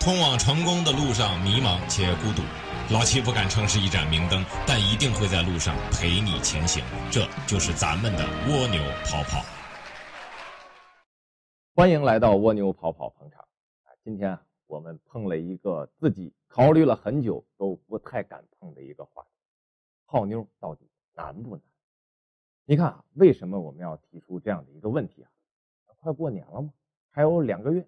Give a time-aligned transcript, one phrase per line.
[0.00, 2.42] 通往成功的路上迷茫且孤独，
[2.94, 6.84] 老七不敢称是一盏明灯，但一定会在路上陪你前行。
[7.10, 9.42] 这就是咱们的蜗牛跑跑。
[11.74, 13.40] 欢迎来到蜗牛跑跑捧场
[13.82, 13.90] 啊！
[14.04, 19.28] 今天啊，我们碰了一个自己考虑了很久都不太敢碰的一个话题：
[20.06, 21.62] 泡妞到底难不难？
[22.66, 25.28] 你看啊，为什么我们要提出这样的一个问题啊？
[26.00, 26.72] 快过年了嘛，
[27.10, 27.84] 还有两个月。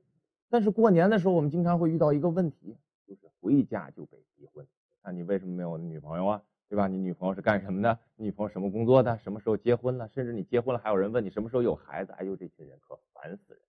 [0.50, 2.76] 但是过年的时候，我们经常会遇到一个问题，
[3.06, 4.66] 就是回家就被逼婚。
[5.02, 6.42] 那你为什么没有女朋友啊？
[6.68, 6.86] 对吧？
[6.86, 7.98] 你女朋友是干什么的？
[8.16, 9.18] 女朋友什么工作的？
[9.18, 10.08] 什么时候结婚了？
[10.08, 12.12] 甚至你结婚了，还有人问你什么时候有孩子？
[12.12, 13.62] 哎呦，这群人可烦死人！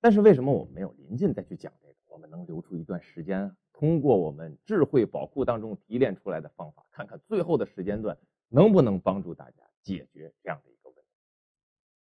[0.00, 1.94] 但是为什么我们没有临近再去讲这个？
[2.08, 8.18] 我们能留出一段时间，通过我们智慧宝库当中提炼出来的方法，看看最后的时间段
[8.48, 11.02] 能不能帮助大家解决这样的一个问题。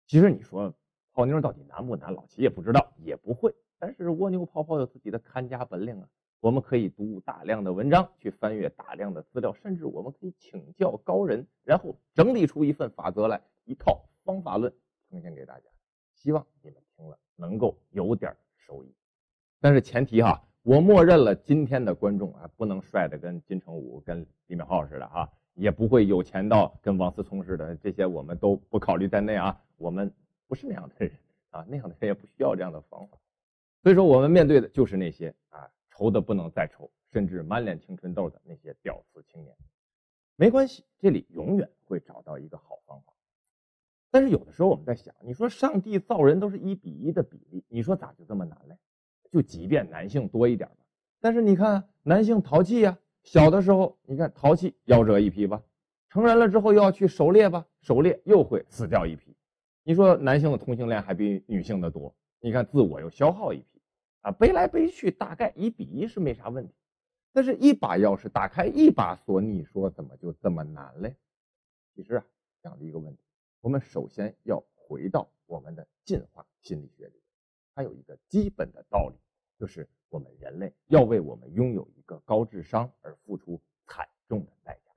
[0.08, 0.74] 其实你说
[1.12, 2.14] 泡妞到底难不难？
[2.14, 3.54] 老齐也不知道，也不会。
[3.80, 6.08] 但是蜗牛泡泡有自己的看家本领啊，
[6.42, 14.72] 我们可以读大量的文章，去翻阅大量的资料，甚至我们可以请教高人，然后整理出一份法则来，一套方法论
[15.10, 15.66] 呈现给大家。
[16.14, 18.94] 希望你们听了能够有点收益。
[19.62, 29.58] 但是前提哈，我默认了今天的观众啊，不能帅的跟金城武、跟李敏镐似的哈，也不会有钱到跟王思聪似的，这些我们都不考虑在内啊。
[29.78, 30.14] 我们
[30.48, 31.12] 不是那样的人
[31.52, 33.18] 啊，那样的人也不需要这样的方法。
[33.82, 39.56] 所以说，我们面对的就是那些啊愁的不能再愁，甚至满脸青春痘的那些屌丝青年。
[40.36, 43.14] 没关系，这里永远会找到一个好方法。
[44.12, 48.76] 但是有的时候我们在想，你说上帝造人都是一比一的比例，你说咋就这么难嘞？
[49.32, 50.78] 就即便男性多一点吧，
[51.22, 55.62] 但是你看男性淘气呀，小的时候你看淘气夭折一批吧，
[56.10, 59.36] 成人了之后又要去狩猎吧，狩猎又会死掉一批。
[59.84, 62.14] 你说男性的同性恋还比女性的多？
[62.42, 63.69] 你看，自我又消耗一批，
[64.22, 66.74] 啊，背来背去大概一比一是没啥问题，
[67.32, 71.16] 但是一把钥匙打开一把锁，你说怎么就这么难嘞？
[71.96, 72.26] 其实啊，
[72.62, 73.22] 这样的一个问题，
[73.62, 77.14] 我们首先要回到我们的进化心理学里，
[77.74, 79.16] 它有一个基本的道理，
[79.58, 84.92] 就是我们人类要为我们拥有一个高智商而付出惨重的代价。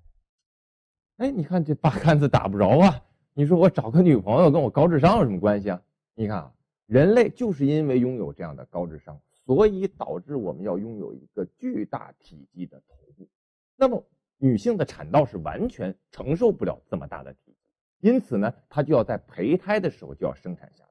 [1.19, 3.05] 哎，你看这八竿子打不着啊！
[3.35, 5.81] 你说我找个女朋友跟我高智商有什么关系啊？
[6.15, 6.53] 你看啊。
[6.87, 13.29] 人类就是因为拥有这样的高智商，所以导致我们要拥有一个巨大体积的头部。
[13.77, 14.05] 那么
[14.37, 20.91] 女性的产道是完全承受不了这么大的体积，因此呢，她就要在胚胎的时候就要生产下来。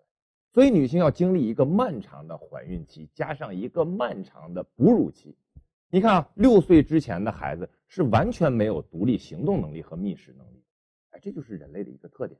[0.53, 5.37] 所以女性要经历一个漫长的怀孕期，加上一个漫长的哺乳期。
[5.89, 10.63] 你看啊，六岁之前的孩子是完全没有独立行动能力和觅食能力，
[11.11, 12.39] 哎，这就是人类的一个特点。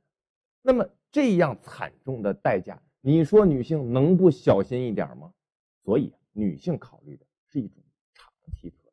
[0.62, 2.82] 那么这样惨重的代价。
[3.04, 5.34] 你说女性能不小心一点吗？
[5.82, 7.82] 所以女性考虑的是一种
[8.14, 8.92] 长期策略，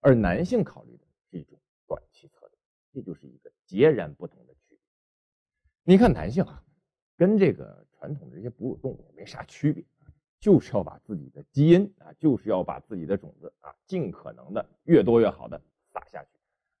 [0.00, 2.58] 而男性考虑的是一种短期策略，
[2.92, 4.78] 这就是一个截然不同的区别。
[5.84, 6.62] 你看男性啊，
[7.16, 9.82] 跟这个传统的这些哺乳动物没啥区别，
[10.38, 15.58] 就是要把自己的基因啊，就是要把自己的种子啊，尽可能的越多越好的
[15.94, 16.28] 撒下去。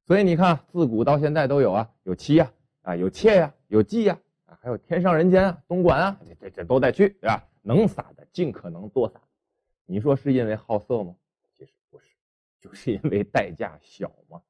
[0.04, 4.12] 所以你看，自古到现在都有啊，有妻呀，啊有妾呀，有妓呀。
[4.14, 7.46] 啊，啊还有天上人间啊，东莞啊，这这这都得去，对吧？
[7.62, 9.20] 能撒的尽可能多撒。
[9.84, 11.14] 你说是因为好色吗？
[11.56, 12.06] 其实不是，
[12.60, 14.40] 就是因为代价小嘛。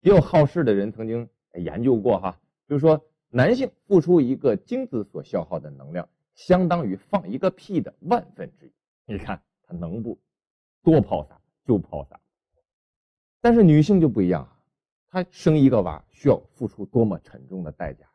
[0.00, 2.38] 也有好事的人曾经研究过哈，
[2.68, 8.72] 就是说男性付出一个精子所消耗的能量，相当于放一个屁的万分之一。
[9.06, 10.18] 你看他能不
[10.82, 12.20] 多抛撒就抛撒。
[13.40, 14.58] 但是女性就不一样啊，
[15.08, 18.06] 她生一个娃需要付出多么沉重的代价。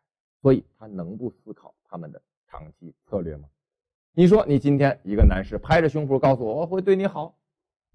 [0.42, 3.50] 所以，他能不思考他们的长期策略吗？
[4.14, 7.38] 你说，你今天一个男士拍着胸脯告诉我我会对你好，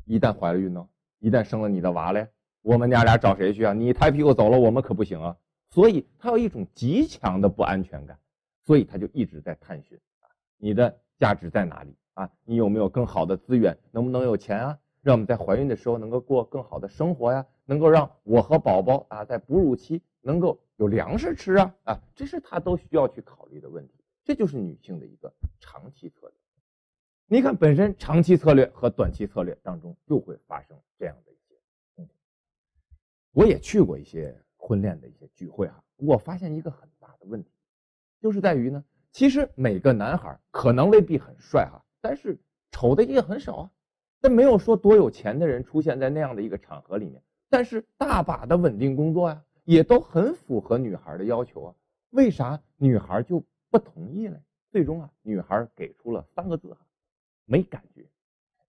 [0.05, 0.87] 一旦怀了孕呢？
[1.21, 2.29] 一旦生了你的娃嘞，
[2.61, 3.73] 我们娘俩找谁去啊？
[3.73, 5.37] 你抬屁股走了，我们可不行啊！
[5.71, 8.19] 所以，他有一种极强的不安全感，
[8.63, 10.29] 所以他就一直在探寻啊，
[10.59, 12.31] 你的价值在哪里啊？
[12.45, 13.77] 你有没有更好的资源？
[13.91, 14.79] 能不能有钱啊？
[15.01, 17.47] 让我们在怀孕的时候能够过更好的生活呀？
[17.65, 20.61] 能够让我和宝宝啊，在哺乳期能够。
[20.77, 23.95] 有粮食吃啊啊，这是他都需要去考虑的问题。
[24.25, 26.35] 这就是女性的一个长期策略。
[27.27, 31.55] 你看，本身长期策略和短期策略当中就会发生这样的一些
[31.95, 32.13] 冲突。
[33.33, 37.51] 我也去过一些婚恋的一些聚会哈，我发现一个很大的问题，
[38.21, 42.39] 就是在于呢，其实每个男孩可能未必很帅哈，但是
[42.71, 43.71] 丑的也很少啊。
[44.21, 49.45] 但没有说多有钱的人出现在那样的一个场合里面，但是大把的稳定工作呀。
[49.65, 51.75] 也都很符合女孩的要求啊，
[52.11, 54.41] 为啥女孩就不同意呢？
[54.71, 56.81] 最终啊，女孩给出了三个字哈，
[57.45, 58.05] 没感觉。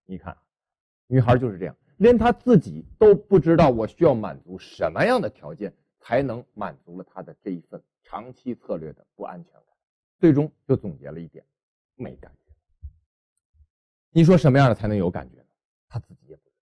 [0.06, 0.38] 你看，
[1.08, 9.64] 女孩就是这样，连她自己都不知道我需要满足什么样的条件才能满足了她的这一份长期策略的不安全感，
[10.20, 11.44] 最终就总结了一点：
[11.96, 12.54] 没感觉。
[14.12, 15.46] 你说什么样的才能有感觉呢？
[15.90, 16.56] 她自己也不知道。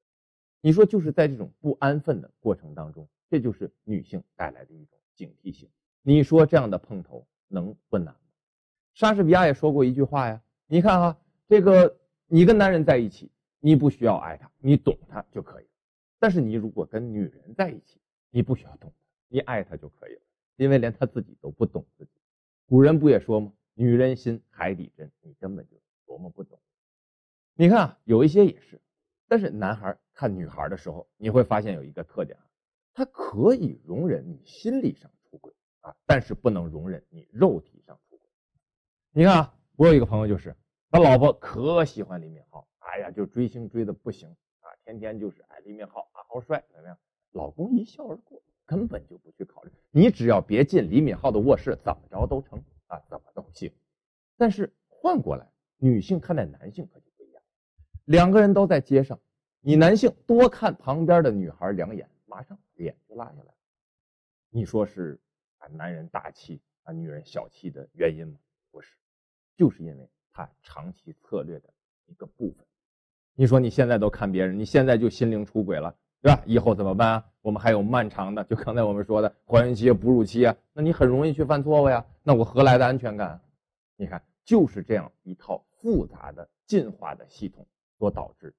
[0.62, 5.68] 你说就是在这种不安分的过程当中，这就是女性带来的一种警惕性。
[6.04, 8.20] 你说这样的碰头能不难吗？
[8.94, 11.98] 莎士比亚也说过一句话呀，你看哈，这个
[12.28, 15.70] 你跟男人在一起，你不需要爱他，你懂他就可以了。
[16.20, 18.00] 但是你如果跟女人在一起，
[18.30, 18.96] 你不需要懂他，
[19.30, 20.22] 你爱他就可以了，
[20.58, 22.12] 因为连他自己都不懂自己。
[22.68, 23.52] 古人不也说吗？
[23.74, 25.76] 女人心，海底针，你根本就
[26.06, 26.60] 琢磨不懂。
[27.56, 28.80] 你看啊，有一些也是，
[29.28, 32.46] 但是男孩看女孩的时候，你会发现有一个特点啊，
[32.94, 38.30] 他可以容忍你心理上出轨啊，但是不能容忍你肉体上出轨。
[39.12, 40.56] 你看啊，我有一个朋友，就是
[40.92, 44.30] 他老婆可喜欢李敏镐，哎呀，就追星追的不行
[44.60, 46.98] 啊，天天就是哎，李敏镐，好帅，怎么样？
[47.32, 53.74] 老公一笑而过，根本就不去考虑，你只要别进李敏镐的卧室，怎么着都成啊，怎么都行。
[54.38, 57.42] 但是换过来，女性看待男性可就不一样，
[58.06, 59.20] 两个人都在街上，
[59.62, 63.54] 你男性多看旁边的女孩两眼，马上脸就拉下来了。
[64.50, 65.20] 你说是
[65.58, 68.38] 啊，男人大气啊，女人小气的原因吗？
[68.70, 68.96] 不是。
[69.56, 71.74] 就是因为他长期策略的
[72.06, 72.66] 一个部分。
[73.36, 76.44] 你说你现在都看别人，你现在就心灵出轨了，对吧？
[76.46, 77.26] 以后怎么办啊？
[77.42, 82.06] 我们还有漫长的，就刚才我们说的怀孕期、哺乳期啊，那你很容易去犯错误呀。
[82.24, 83.40] 那我何来的安全感？
[83.96, 87.66] 你看，就是这样一套复杂的进化的系统
[87.98, 88.54] 所导致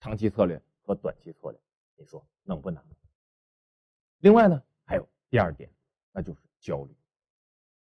[0.00, 1.60] 长期策略和短期策略。
[1.96, 2.82] 你说能不能？
[4.20, 5.68] 另外呢，还有第二点，
[6.12, 6.94] 那就是焦虑。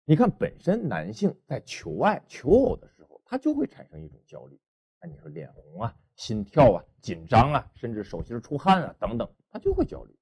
[0.05, 4.59] 你看，本身男性在求爱、求偶的时候，他就会产生一种焦虑。
[5.01, 10.15] 那你说脸红啊、心跳啊、紧张啊，甚至手心出汗啊等等，他就会焦虑。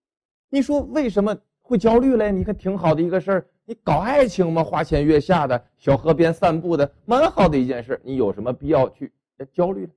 [0.49, 2.31] 你说为什么会焦虑嘞？
[2.33, 9.13] 你看挺好的一个事儿，你搞爱情嘛，花前月下的小河边散步的，蛮好的一件事，你有什么必要去
[9.53, 9.93] 焦虑呢？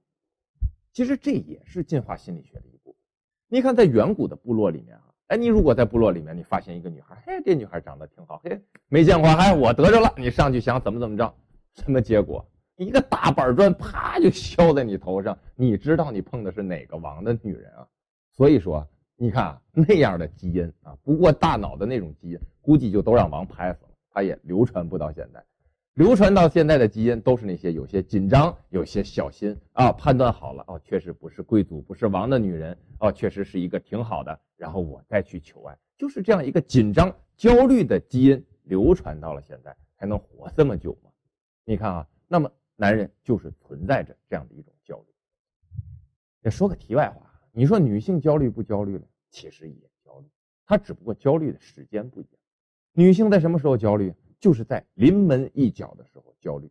[0.92, 3.02] 其实这也是进化心理学的一部分。
[3.48, 5.11] 你看，在远古的部落里面啊。
[5.32, 11.34] 哎，你如果在部落里面，你发现一个女孩，嘿，这女孩长得挺好，嘿，没见过，哎，我得着了，你上去想怎么怎么着，
[11.74, 12.46] 什么结果？
[12.76, 17.88] 一个大板砖，啪就削在你头上，你知道你碰的是哪个王的女人啊？
[18.30, 18.86] 所以说，
[19.16, 25.42] 你看那样的基因啊，不过大脑的那种基因，估计就都让王拍死了，他也流传不到现在。
[25.96, 41.12] 流传到现在的基因都是那些有些紧张、有些小心啊，判断好了哦，确实不是贵族、不是王的女人哦，确实是一个挺好的，然后我再去求爱，就是这样一个紧张、焦虑的基因流传到了现在，才能活这么久嘛？
[41.66, 45.06] 你看啊，那么男人就是存在着这样的一种焦虑。
[46.44, 49.04] 也说个题外话，你说女性焦虑不焦虑呢？
[49.30, 50.28] 其实也焦虑，
[50.66, 52.32] 她只不过焦虑的时间不一样。
[52.94, 54.14] 女性在什么时候焦虑？
[54.42, 56.70] 就是在临门一脚的时候焦虑，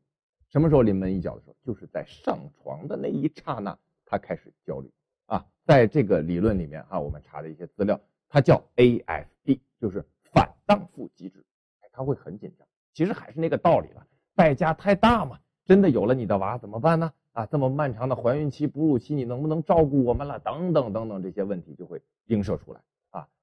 [0.49, 1.57] 什么时候临门一脚的时候？
[1.65, 4.91] 就是在上床的那一刹那，他开始焦虑
[5.27, 5.47] 啊。
[5.65, 11.45] 在这个理论里面啊，我们查的一些资料，它叫 AFD，就是反荡妇机制，
[11.93, 12.67] 他会很紧张。
[12.93, 15.39] 其实还是那个道理了，代价太大嘛。
[15.65, 17.13] 真的有了你的娃怎么办呢？
[17.31, 20.41] 啊，这么漫长的怀孕期、哺乳期，你能不能照顾我们了？
[20.41, 22.81] 等等等等，这些问题就会映射出来，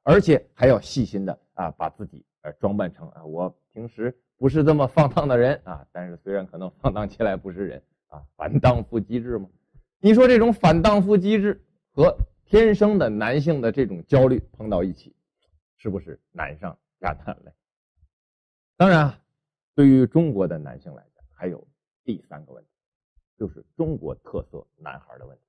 [0.09, 2.51] 而且还要细心的啊，把自己呃。
[2.53, 9.49] 装扮成啊，我平时不是这么放荡的人啊，但是虽然可能放荡起来不是人啊，反荡妇机制嘛。
[9.99, 11.61] 你说这种反荡妇机制
[11.91, 15.13] 和天生的男性的这种焦虑碰到一起，
[15.75, 17.51] 是不是难上加难嘞？
[18.77, 19.19] 当然啊，
[19.75, 21.67] 对于中国的男性来讲，还有
[22.05, 22.69] 第三个问题，
[23.37, 25.43] 就是中国特色男孩的问题。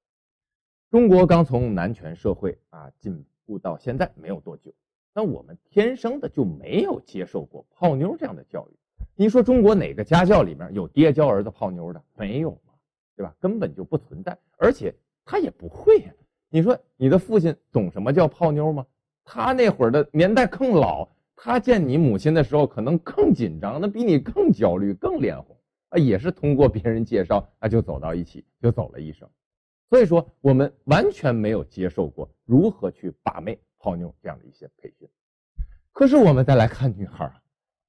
[0.91, 4.71] 中国刚从男权社会啊进步到现在没有多久。
[5.15, 8.77] 那我们天生的就没有接受过泡妞这样的教育。
[9.17, 12.03] 你说中国哪个家教里面有爹教儿子泡妞的？
[12.15, 12.75] 没有嘛，
[13.17, 13.35] 对吧？
[13.41, 16.13] 根本就不存在，而且他也不会呀。
[16.51, 18.85] 你说你的父亲懂什么叫泡妞吗？
[19.25, 25.57] 他那会儿的年代更老，他见你母亲的时候可能更紧张，那比你更焦虑、更脸红
[25.89, 29.29] 啊，也是通过别人介绍那就走到一起，就走了一生。
[29.89, 33.59] 所以说，我们完全没有接受过如何去把妹。
[33.81, 35.09] 泡妞这样的一些培训，
[35.93, 37.41] 可是我们再来看女孩啊，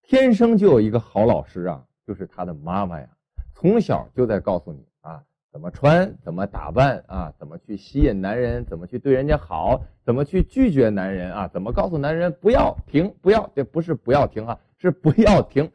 [0.03, 3.09] 天生就有一个好老师啊，就是她的妈妈呀，
[3.55, 15.71] 从小就在告诉你啊，怎么穿，怎么打扮啊，怎么去吸引男人，怎么去对人家好，怎么去拒绝男人啊，怎么告诉男人不要停，不要，这不是不要停啊，是不要停，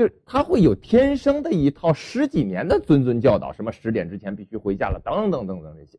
[0.00, 5.98] 就他会有天生的一套十几年的谆谆教导，什么十点之前必须回家了，等等等等这些。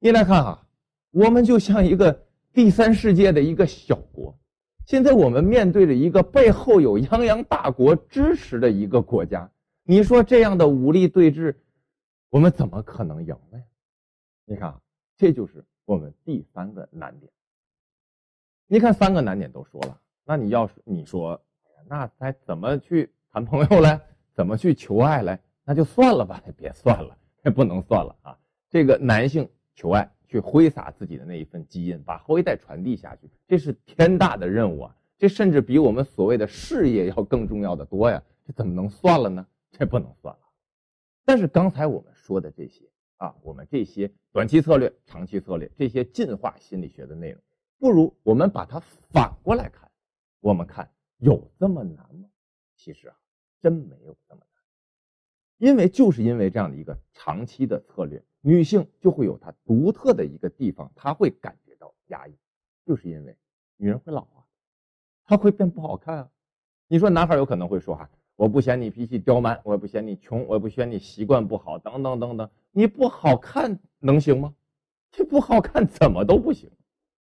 [0.00, 0.66] 你来看哈，
[1.12, 4.36] 我们就像一个第三世界的一个小国，
[4.84, 9.48] 现在我们面对着一个背后有泱泱大国支持的一个国家，
[9.84, 11.54] 你说这样的武力对峙，
[12.30, 13.62] 我们怎么可能赢呢？
[14.44, 14.74] 你看，
[15.16, 17.30] 这就是我们第三个难点。
[18.66, 21.40] 你看，三个难点都说了，那你要是你说，
[21.88, 23.98] 那该怎么去谈朋友嘞？
[24.34, 25.38] 怎么去求爱嘞？
[25.64, 28.38] 那就算了吧， 别算了，这不能算了啊！
[28.70, 34.96] 这个男性求爱，去挥洒自己的那一份基因，把后一代传递下去，这是天大的任务啊！
[35.16, 38.22] 这甚至比我们所谓的事业要更重要的多呀！
[38.46, 39.46] 这怎么能算了呢？
[39.72, 40.40] 这不能算了。
[41.24, 42.84] 但是刚才我们说的这些
[43.16, 47.40] 啊，我们这些短期策略、长期策略，这些进化心理学的内容。
[47.78, 48.80] 不如我们把它
[49.10, 49.90] 反过来看，
[50.40, 52.28] 我们看有这么难吗？
[52.76, 53.16] 其实啊，
[53.60, 54.48] 真没有这么难。
[55.58, 62.34] 因为就是因为这样的一个长期的策略，女性就会有她独特的一个地方，她会感觉到压抑，
[62.86, 63.36] 就是因为
[63.76, 64.46] 女人会老啊，
[65.24, 66.30] 她会变不好看啊。
[66.86, 74.54] 你说男孩有可能会说哈，我不嫌你脾气刁蛮，我也不嫌你穷，我也不嫌你习惯不好，等等等等，你不好看能行吗？
[75.10, 76.70] 这不好看怎么都不行。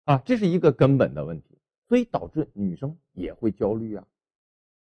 [0.04, 1.55] 啊，这是一个根本的问题，
[1.88, 4.08] 所以导致女生也会焦虑啊，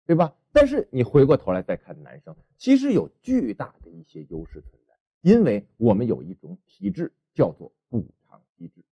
[0.06, 0.34] 对吧？
[0.52, 8.84] 但是你回过头来再看男生，其实有巨大的一些优势存在，因为我们有一种体质叫做补偿机制。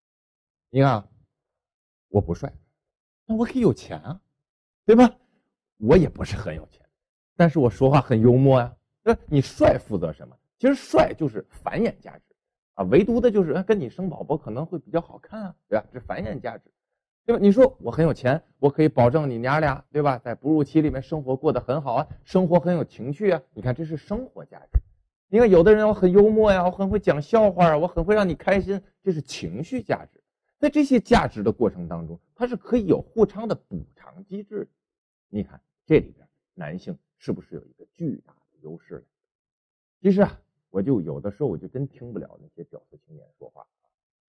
[0.69, 1.09] 你看啊，
[2.09, 2.53] 我不帅，
[3.25, 4.21] 那我可以有钱啊，
[4.85, 5.17] 对吧？
[5.77, 6.87] 我也不是很有钱，
[7.35, 8.75] 但是我说话很幽默呀。
[9.01, 10.37] 那你帅负责什么？
[10.57, 12.23] 其实帅就是繁衍价值。
[12.75, 15.85] 啊，唯独的就是跟你生宝宝可能会比较好看啊，对吧？
[15.93, 16.71] 这繁衍价值，
[17.25, 17.39] 对吧？
[17.41, 20.17] 你说我很有钱，我可以保证你娘俩，对吧？
[20.17, 23.41] 在哺乳期里面生活过得很好啊，生活很有情趣啊。
[23.53, 24.79] 你看，这是生活价值。
[25.27, 30.21] 你看，有的人我很幽默呀，我很会讲笑话啊，我很会让你开心，这是情绪价值。
[30.59, 34.67] 在这些价值的过程当中，它是可以有互偿的补偿机制。
[35.29, 39.05] 你看这里边男性是不是有一个巨大的优势？
[40.01, 40.39] 其实啊。
[40.73, 43.63] 我就有的时候我就真听不了那些屌丝青年说话。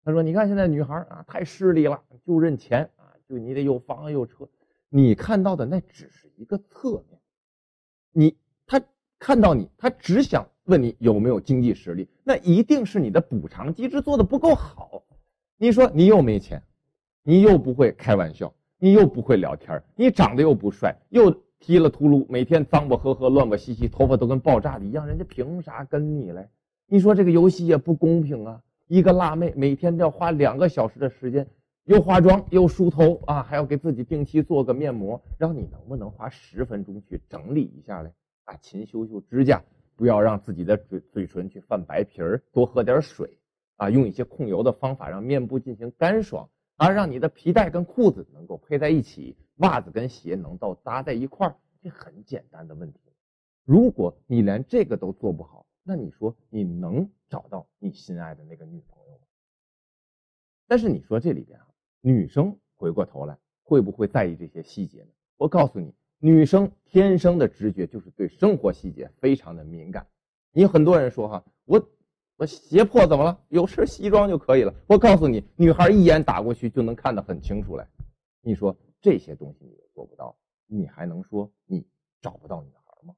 [0.04, 4.48] 他说：“你看现在女孩啊，太势利了，就认钱啊，就你得有房有车。
[4.88, 7.18] 你看到的那只是一个侧面。
[8.12, 8.80] 你他
[9.18, 15.02] 看到你，他只想问你有没有经济实力，那一定是你的补偿机制做的不够好。
[15.56, 16.62] 你说你又没钱，
[17.22, 21.34] 你又不会开玩笑，你又不会聊天，你长得又不帅，又……
[21.60, 26.46] 踢了秃噜，每天脏不呵呵、乱不兮兮，头发都跟爆炸的一样，人家凭啥跟你嘞？
[26.86, 28.60] 你说这个游戏也不公平啊！
[28.94, 31.48] 一个辣妹每天都要花两个小时的时间，
[31.82, 38.12] 又化妆又梳头啊，还要给自己定期做个面膜，然后你能不能花十分钟去整理一下嘞？
[38.44, 39.64] 啊，勤修修指甲，
[39.96, 43.36] 不要让自己的嘴嘴唇去泛白皮儿，多喝点水
[43.78, 46.48] 啊，用一些控油的方法让面部进行干爽。
[46.76, 53.00] 而让你的皮带跟裤子能够配在一起，袜子跟鞋能够搭在一块儿，这很简单的问题。
[53.64, 59.26] 如果你连这个都做不好，那你说你能找到你心爱的那个女朋友吗？
[60.66, 61.68] 但是你说这里边啊，
[62.00, 65.10] 女生回过头来会不会在意这些细节呢？
[65.36, 70.06] 我告诉你，女生天生的直觉就是对生活细节非常的敏感。
[70.50, 71.88] 你很多人说哈，我。
[72.36, 73.40] 我鞋破怎么了？
[73.48, 74.74] 有身西装就可以了。
[74.88, 77.88] 我告诉你，女孩一眼打过去就能看得很清楚来。
[78.40, 80.36] 你说这些东西你都做不到，
[80.66, 81.86] 你还能说你
[82.20, 83.14] 找不到女孩吗？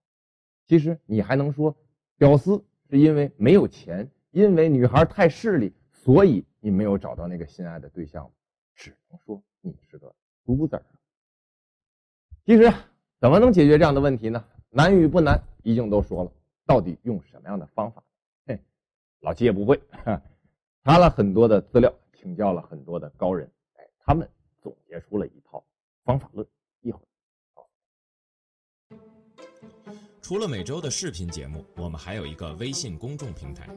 [0.66, 1.74] 其实你还能说，
[2.18, 8.30] 屌丝是因为没有钱，因为女孩太势利，所以你没有找到那个心爱的对象。
[8.74, 10.14] 只能说你是个
[10.46, 10.80] loser。
[12.44, 12.72] 其实
[13.18, 14.44] 怎么能解决这样的问题呢？
[14.70, 16.32] 难与不难，已经都说了。
[16.64, 18.02] 到底用什么样的方法？
[18.46, 18.60] 嘿
[19.20, 19.80] 老齐也不会，
[20.84, 24.28] 查了很多的资料，请教了很多的高人，哎，他们
[24.60, 25.64] 总结出了一套
[26.04, 26.46] 方法论。
[30.28, 33.68] 除了每周的视频节目，我们还有一个微信公众平台。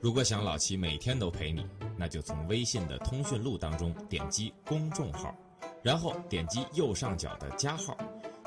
[0.00, 1.64] 如果想老齐每天都陪你，
[1.96, 5.32] 那就从微信的通讯录当中点击公众号，
[5.80, 7.96] 然后点击右上角的加号，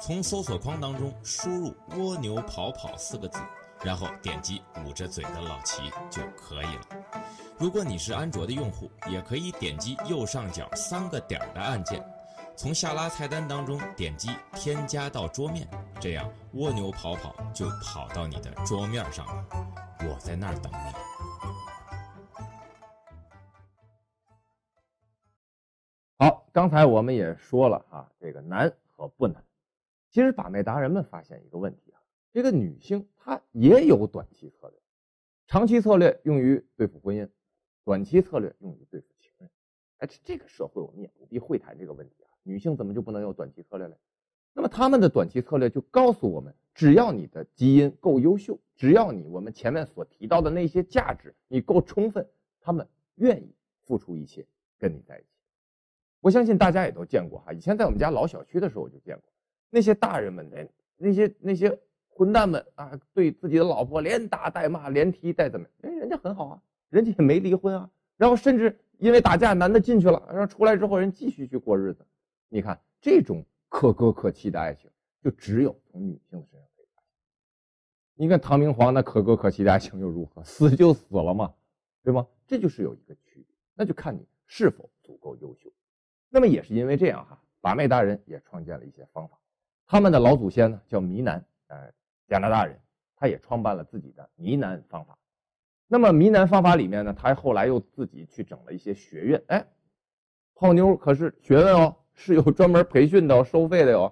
[0.02, 3.40] 从搜索框当中输入“蜗牛跑跑”四个字。
[3.84, 6.82] 然后点击捂着嘴的老齐就可以了。
[7.58, 12.04] 如果你是安卓的用户，也可以点击右上角三个点儿的按键，
[12.58, 15.68] 从下拉菜单当中点击添加到桌面，
[16.00, 19.46] 这样蜗牛跑跑就跑到你的桌面上了。
[20.00, 20.78] 我在那儿等你。
[26.18, 29.44] 好，刚才我们也说了啊，这个难和不难。
[30.10, 32.00] 其实把妹达人们发现一个问题啊。
[32.32, 34.80] 这个女性她也有短期策略，
[35.46, 37.30] 长期策略用于对付婚姻，
[37.84, 39.50] 短期策略用于对付情人。
[39.98, 42.25] 哎，这个社会我们也不必会谈这个问题。
[42.48, 43.96] 女性怎么就不能有短期策略嘞？
[44.54, 52.26] 那么他们的短期策略就告诉我们，只要你的基因够优秀，只要你我们前面所提到的那些价值你够充分，
[52.62, 54.46] 他们愿意付出一切
[54.80, 55.28] 跟你在一起。
[56.22, 59.24] 我相信大家也都见过哈，以前在我们家老小区的时候我就见过
[59.70, 65.68] 那些大人们，那那些那些混蛋们啊，对自己的老婆连打带骂连踢带怎么？
[65.82, 72.06] 哎，人家很好啊，人家也没离婚啊，然后甚至因为打架男的进去了，然后出来之后人继续去过日子。
[72.56, 74.90] 你看这种可歌可泣的爱情，
[75.22, 77.10] 就只有从女性身上可以发现。
[78.14, 80.42] 你看唐明皇那可歌可泣的爱情又如何？
[80.46, 81.54] 死就死了嘛，
[82.02, 82.26] 对吗？
[82.48, 85.70] 这就是有一个区别，那就看你是否足够优秀。
[86.30, 89.38] 那么也是因为这样哈，把妹达人也创建了一些方法。
[89.86, 91.92] 他们的老祖先呢叫迷南，呃，
[92.26, 92.80] 加拿大人，
[93.18, 95.20] 他也创办了自己的迷南方法。
[95.88, 99.68] 那么迷南方法里面呢，他后来又自己去整了一些学院，哎，
[100.54, 101.98] 泡妞可是学问哦。
[102.16, 104.12] 是有专门培训的、收费的哟，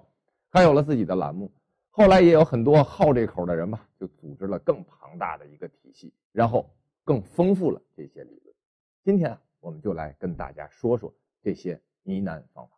[0.50, 1.50] 还有了自己的栏目。
[1.90, 6.68] 后来也有很多好这口的人吧，就组织了更庞大的一个体系，然后
[7.04, 8.54] 更丰富了这些理论。
[9.02, 12.76] 今天啊，我们就来跟大家说说这些呢喃方法。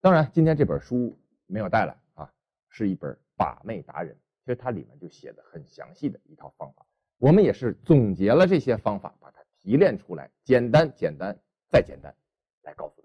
[0.00, 2.30] 当然，今天这本书没有带来啊，
[2.68, 4.16] 是一本把妹达人。
[4.44, 6.84] 其实它里面就写的很详细的一套方法。
[7.16, 11.34] 我们也是总结了这些方法，把它提炼出来，简单、简单
[11.70, 12.14] 再简单，
[12.62, 13.03] 来告诉你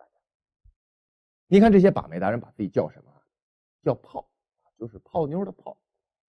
[1.52, 3.12] 你看这些把妹达人把自己叫什么？
[3.82, 4.30] 叫泡，
[4.78, 5.76] 就是泡妞的泡。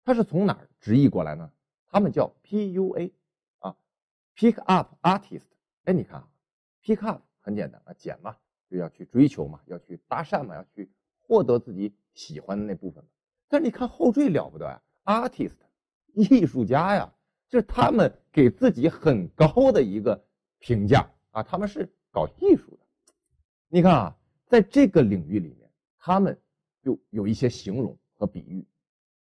[0.05, 1.53] 他是从哪儿直译过来呢？
[1.87, 3.13] 他们叫 PUA
[3.59, 3.77] 啊
[4.35, 5.49] ，Pick Up Artist。
[5.85, 6.29] 哎，你看啊
[6.83, 8.35] ，Pick Up 很简单啊，捡嘛，
[8.71, 10.91] 就要去追求嘛，要去搭讪嘛，要去
[11.21, 13.11] 获得自己喜欢的那部分嘛。
[13.49, 15.59] 但是你看后缀了不得呀，Artist，
[16.15, 17.13] 艺术家呀，
[17.51, 20.25] 这是他们给自己很高的一个
[20.59, 22.87] 评价啊，他们是搞艺术的。
[23.69, 24.17] 你看啊。
[24.53, 26.39] 在这个领域里面，他们
[26.83, 28.63] 就有一些形容和比喻，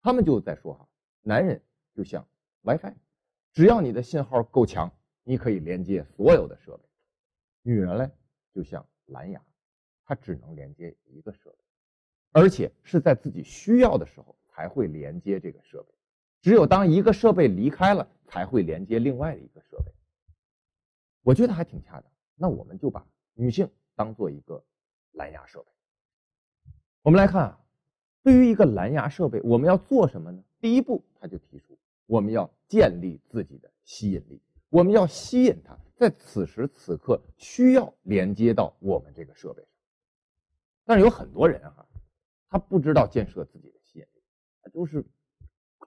[0.00, 0.88] 他们就在说哈，
[1.22, 1.60] 男人
[1.92, 2.24] 就像
[2.62, 2.94] WiFi，
[3.52, 4.88] 只要你的信号够强，
[5.24, 6.84] 你可以连接所有的设备；
[7.62, 8.08] 女人嘞
[8.54, 9.44] 就像蓝牙，
[10.04, 11.58] 它只能连接一个设备，
[12.30, 15.92] 而且是在自己需要的时候才会连接这个设备，
[16.42, 19.92] 只有当一个设备离开了，才会连接另外的一个设备。
[21.22, 22.04] 我觉得还挺恰当。
[22.36, 24.64] 那我们就把女性当做一个。
[25.18, 25.66] 蓝牙设备，
[27.02, 27.60] 我们来看啊，
[28.22, 30.42] 对于一个蓝牙设备，我们要做什么呢？
[30.60, 31.76] 第一步，他就提出
[32.06, 39.70] 我们要建立自己的吸引力，我们要吸引他在此时此刻需要连接到我们这个设备上。
[40.84, 41.84] 但是有很多人哈，
[42.48, 44.22] 他不知道建设自己的吸引力，
[44.62, 45.04] 他就是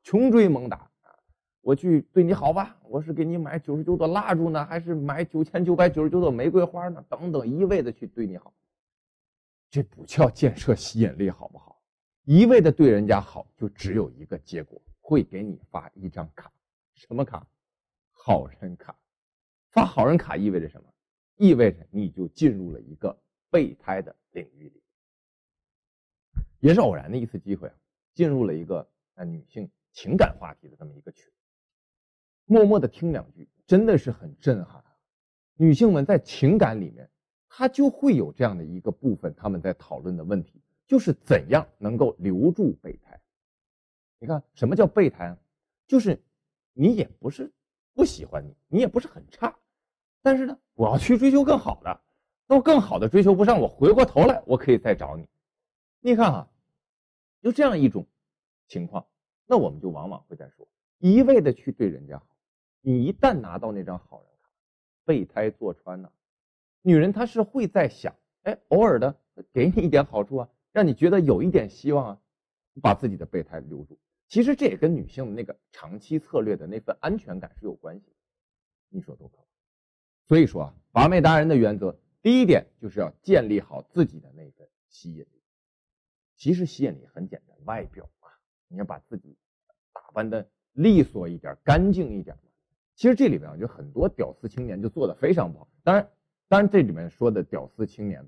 [0.04, 1.16] 穷追猛打啊！
[1.62, 7.04] 我去对你好吧，我是给你买九十九朵蜡烛呢，还是买九千九百九十九朵玫瑰花呢？
[7.10, 8.54] 等等，一味的去对你好。
[9.72, 11.82] 这不叫 建设吸引力，好不好？
[12.26, 16.52] 一味的对人家好，就只有一个结果，会给你发一张卡，
[16.94, 17.48] 什么卡？
[18.12, 18.96] 好人卡。
[19.70, 20.94] 发好人卡意味着什么？
[21.38, 23.18] 意味着你就进入了一个
[23.50, 24.84] 备胎的领域里。
[26.60, 27.76] 也是偶然的一次机会啊，
[28.14, 31.32] 进入了一个啊女性情感话题的这么一个群，
[32.46, 34.84] 默默的听两句，真的是很震撼。
[35.56, 37.10] 女性们在情感里面。
[37.54, 43.20] 他就会有这样的一个部分，他们在讨论的问题就是怎样能够留住备胎。
[44.20, 45.38] 你看，什么叫备胎？
[45.86, 46.18] 就是
[46.72, 47.52] 你也不是
[47.94, 49.54] 不喜欢你，你也不是很差，
[50.22, 52.02] 但是呢，我要去追求更好的，
[52.48, 55.28] 那我更好的追求不上，我回过头来我可以再找你。
[56.00, 56.50] 你看啊，
[57.42, 58.08] 就这样一种
[58.70, 59.06] 情况，
[59.46, 60.66] 那我们就往往会在说，
[61.00, 62.26] 一味的去对人家好，
[62.80, 64.50] 你一旦拿到那张好人卡，
[65.04, 66.10] 备胎坐穿呢。
[66.82, 69.16] 女人她是会在想，哎，偶尔的
[69.54, 72.22] 给你一点好处啊，让你觉得有一点希望啊，
[72.82, 74.00] 把自己的备胎留住。
[74.28, 78.16] 其实这也跟女性的那个长期策略的那份安全感是有关系的。
[78.90, 79.44] 你说多可怕？
[80.26, 85.42] 所以说啊，把妹达人的原则，第一点就是要建立好自己的那份吸引力。
[86.36, 88.30] 其实吸引力很简单，外表嘛，
[88.70, 89.38] 你要把自己
[89.94, 92.38] 打扮的利索一点、干净一点。
[92.96, 96.10] 其实这里边就很多屌丝青年就做的非常不好，当然。
[96.52, 98.22] 当然，这里面说的屌丝青年，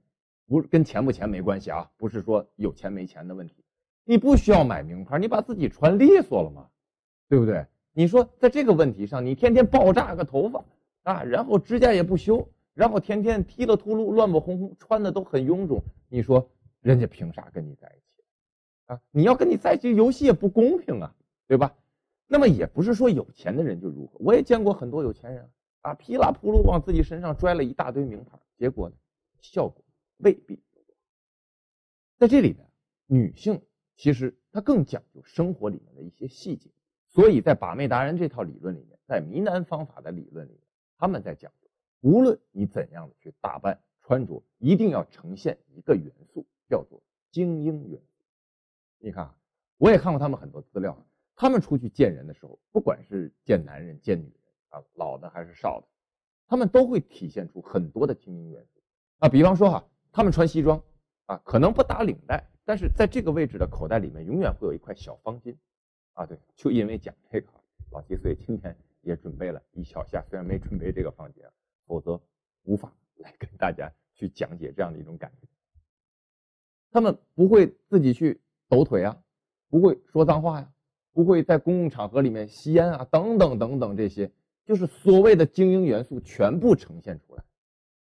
[0.47, 3.55] 不是跟钱不钱没关系啊，不是说有钱没钱的问题。
[4.05, 6.69] 你不需要买名牌，你把自己穿利索了嘛？
[7.27, 7.65] 对不对？
[7.91, 10.63] 你说在这个问题上，你天天爆炸个头发
[11.03, 18.23] 啊，然后指甲也不修，然后天天剃了秃噜，乱不哄哄，穿的都很臃肿，你说人家凭啥跟你在一起
[18.86, 19.01] 啊？
[19.12, 21.13] 你要跟你在一起，游戏也不公平啊，
[21.45, 21.75] 对吧？
[22.27, 25.49] 那么也不是说有钱的人就如何，我也见过很多有钱人
[25.84, 28.96] 啊，噼里扑噜往自己身上拽了一大堆名牌，结果呢，
[29.41, 29.84] 效果
[30.17, 30.58] 未必。
[32.17, 32.63] 在这里呢，
[33.06, 33.62] 女性
[33.98, 36.69] 其实她更讲究生活里面的一些细节，
[37.10, 40.62] 所以在把妹达人这套理论里面，在迷男方法的理论里面，
[40.98, 41.52] 他们在讲，
[42.00, 48.24] 无论你怎样的去打扮穿着，一定要呈现一个元素，叫做精英元素。
[49.00, 49.38] 你看啊，
[49.78, 50.98] 我也看过他们很多资料，
[51.36, 54.42] 他们出去见人的时候，不管是见男人见女人。
[54.73, 55.88] 啊，老的还是少的，
[56.47, 58.81] 他们都会体现出很多的精英元素
[59.19, 59.29] 啊。
[59.29, 60.81] 比方说哈，他们穿西装
[61.27, 65.55] 啊，可能不打领带，但是在这个位置的口袋里面永远会有一块小方巾
[66.13, 66.25] 啊。
[66.25, 67.47] 对，就因为讲这个，
[67.91, 71.43] 老七所以今天也准备了一小下，虽然没准备这个方巾，
[71.86, 72.19] 否则
[72.63, 75.47] 无法来跟大家去讲解这样的一种感觉。
[76.89, 79.15] 他们不会自己去抖腿啊，
[79.69, 80.73] 不会说脏话呀，
[81.12, 84.31] 不会在公共场合里面吸烟啊，等等等等这些。
[84.65, 87.43] 就是所谓的精英元素全部呈现出来，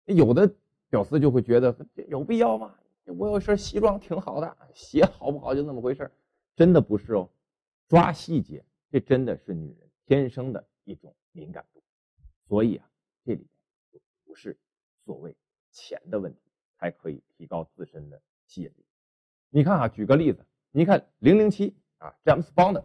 [0.05, 0.53] 有的
[0.89, 1.77] 屌丝就会觉得
[2.09, 2.75] 有必要吗？
[3.07, 6.11] 我有一身西装挺好的，鞋好不好就那么回事
[6.55, 7.29] 真的不是哦，
[7.89, 11.83] 抓细节，这真的是女人天生的一种敏感度。
[12.49, 12.89] 所以啊，
[13.25, 13.49] 这里面
[13.93, 14.57] 就不是
[15.05, 15.35] 所谓
[15.71, 16.41] 钱的问题，
[16.79, 18.85] 才可以提高自身的吸引力。
[19.51, 22.85] 你看啊，举个例子，你看零零七啊，詹姆斯邦的。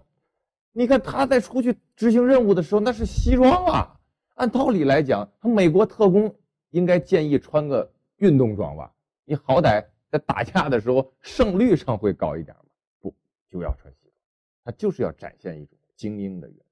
[0.74, 4.00] 你看他在出去执行任务的时候，那是西装啊。
[4.36, 6.34] 按道理来讲，他美国特工
[6.70, 8.94] 应该建议穿个运动装吧？
[9.26, 12.66] 你好歹在打架的时候胜率上会高一点嘛？
[13.00, 13.14] 不，
[13.50, 14.14] 就要穿西装，
[14.64, 16.66] 他就是要展现一种精英的元素。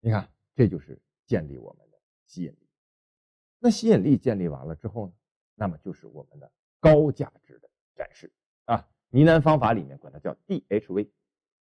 [0.00, 2.68] 你看，这就是建立我们的吸引力。
[3.58, 5.12] 那吸引力建立完了之后呢？
[5.54, 6.50] 那么就是我们的
[6.80, 8.32] 高价值的展示
[8.64, 8.86] 啊。
[9.10, 11.08] 呢喃方法里面管它叫 DHV。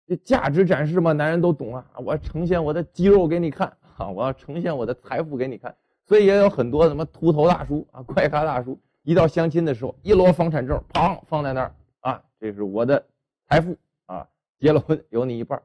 [0.07, 1.87] 这价值展示嘛，男人都懂啊！
[1.97, 13.03] 我要呈现我的肌肉给你看啊，我要呈现我的财富给你看，所以也有很多什么秃头大叔啊、怪咖大叔，一到相亲的时候，一摞房产证，砰放在那儿啊，这是我的
[13.49, 15.62] 财富啊，结了婚有你一半。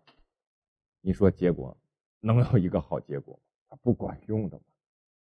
[1.02, 1.76] 你说结果
[2.22, 3.38] 能有一个好结果
[3.70, 3.78] 吗？
[3.82, 4.64] 不管用的嘛。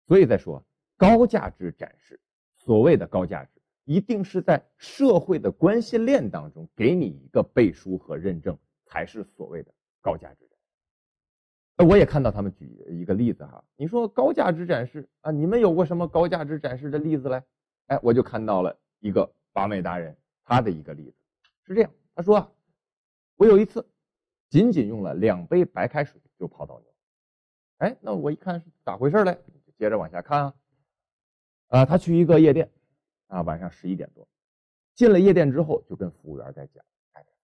[0.07, 0.63] 所以再说
[0.99, 2.21] 高价值展示，
[2.57, 3.51] 所谓的高价值，
[3.85, 8.55] 一定是在社会的关系链当中给你一个背书和认证。
[8.89, 10.59] 才是所谓的高价值展。
[11.77, 17.41] 那我也看到他们举一个例子哈，你说高价值展示啊，你们有过什么高价值展示的例子嘞？
[17.87, 21.15] 哎，我就看到了一个把妹达人他的一个例子，
[21.63, 22.51] 是这样，他说啊，
[23.37, 23.87] 我有一次
[24.49, 26.87] 仅仅用了两杯白开水就泡到妞，
[27.79, 29.39] 哎，那我一看是咋回事嘞？
[29.79, 30.55] 接着往下看啊，
[31.69, 32.69] 啊，他去一个夜店
[33.29, 34.27] 啊，晚上十一点多，
[34.97, 36.85] 进了夜店之后就跟服务员在讲。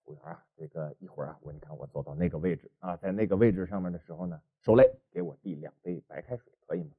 [0.05, 6.91] 服务员啊，这个一会儿啊，我你看我走到那个位置啊，在那个位置上面的时候呢，受累给我递两杯白开水，可以吗？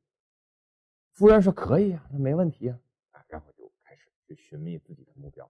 [1.13, 2.79] 服务员说可以啊，那没问题啊，
[3.11, 5.49] 啊，然后就开始去寻觅自己的目标。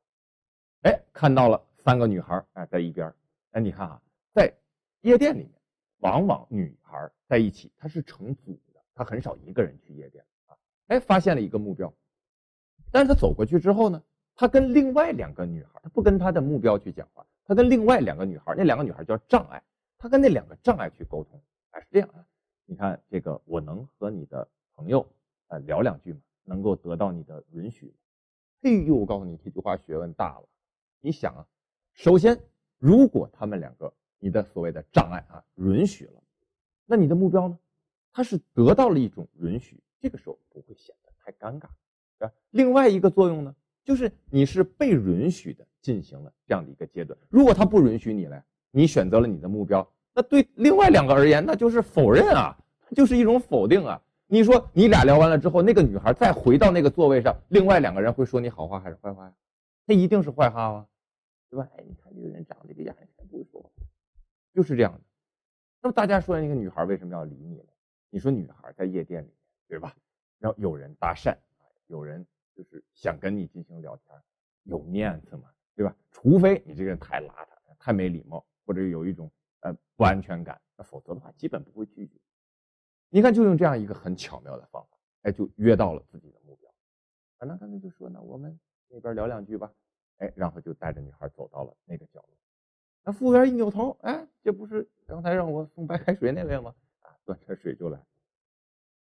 [0.82, 3.12] 哎，看到了三个女孩啊，在一边。
[3.52, 4.02] 哎，你看啊，
[4.34, 4.54] 在
[5.02, 5.52] 夜店里面，
[6.00, 10.58] 往往女孩在一起，她是成组的，她很少一个人去夜店啊。
[10.88, 11.92] 哎，发现了一个目标，
[12.92, 14.04] 但是他走过去之后呢，
[14.36, 17.26] 他跟另外两个女孩，他不跟他的目标去讲话。
[17.46, 19.62] 他跟另外两个女孩，那两个女孩叫障碍，
[19.98, 21.40] 他跟那两个障碍去沟通，
[21.72, 22.26] 哎，是这样啊。
[22.66, 25.08] 你看这个，我能和你的朋友
[25.48, 26.20] 啊聊两句吗？
[26.44, 27.94] 能够得到你的允许吗？
[28.64, 30.50] 哎呦，我告诉你，这句话学问大了。
[31.02, 31.46] 你想啊，
[31.94, 32.36] 首先，
[32.80, 36.24] 如果他们两个你的所谓的障碍啊允许了，
[36.86, 37.60] 那你的目标呢？
[38.12, 41.68] 他是得到了一种允许，这个时候不会显得太尴尬，
[42.18, 42.32] 是吧？
[42.50, 45.68] 另外一个作用呢，就是你是被允许的。
[45.86, 52.58] 进行了这样的一个阶段，如果他不允许你来，你选择了你的目标，那对另外两个而言，那就是否认啊，
[52.96, 54.02] 就是一种否定啊。
[54.26, 59.34] 你说你俩聊完了之后，那个女孩再回到那个座位上，另外两个人会说你好话还是坏话呀？
[59.86, 60.88] 那一定是坏话吗？
[61.52, 61.70] 对吧？
[61.78, 62.96] 哎，你看这个人长这个样，
[63.30, 63.70] 不会说话，
[64.56, 65.02] 就是这样的。
[65.84, 67.70] 那么大家说那个女孩为什么要理你呢？
[68.10, 69.36] 你说女孩在夜店里面，
[69.68, 69.96] 对吧？
[70.40, 71.36] 然后有人搭讪，
[71.86, 74.20] 有人就是想跟你进行聊天，
[74.64, 75.44] 有面子吗？
[75.76, 75.96] 对吧？
[76.12, 82.14] 除非你这个人太邋遢、太没礼貌，或者有一种呃不安全感，那否则的话，基本不会拒绝。
[83.10, 86.70] 你看，就用这样一个很巧妙的方法，哎，就约到了自己的目标。
[87.38, 88.58] 啊，那他们就说呢，我们
[88.88, 89.72] 那边聊两句吧，
[90.18, 92.30] 哎，然后就带着女孩走到了那个角落。
[93.04, 96.74] 那服务员一扭头，哎，这不是刚才让我送白开水那位吗？
[97.02, 98.02] 啊，端着水就来。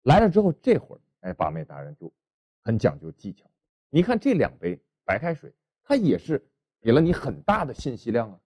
[0.02, 2.12] 来了之后，这会儿，哎，把妹达人就
[2.62, 3.48] 很讲究技巧。
[3.88, 6.44] 你看这两杯白开水，它也是。
[6.84, 8.38] 给了你很大的信息量啊！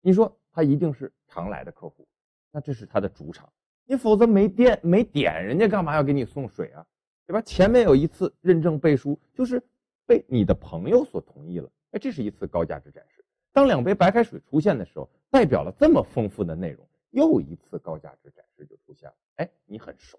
[0.00, 2.08] 你说他一定是常来的客户，
[2.50, 3.52] 那这是他的主场。
[3.84, 6.86] 你否则没电没点，人家干嘛要给你送水啊？
[7.26, 7.42] 对吧？
[7.42, 9.62] 前面有一次认证背书，就是
[10.06, 11.70] 被你的朋友所同意了。
[11.90, 13.22] 哎，这是一次高价值展示。
[13.52, 19.14] 当两杯白开水出现的时候，代表了这么丰富的内容，又一次高价值展示就出现了。
[19.36, 20.18] 哎，你很熟。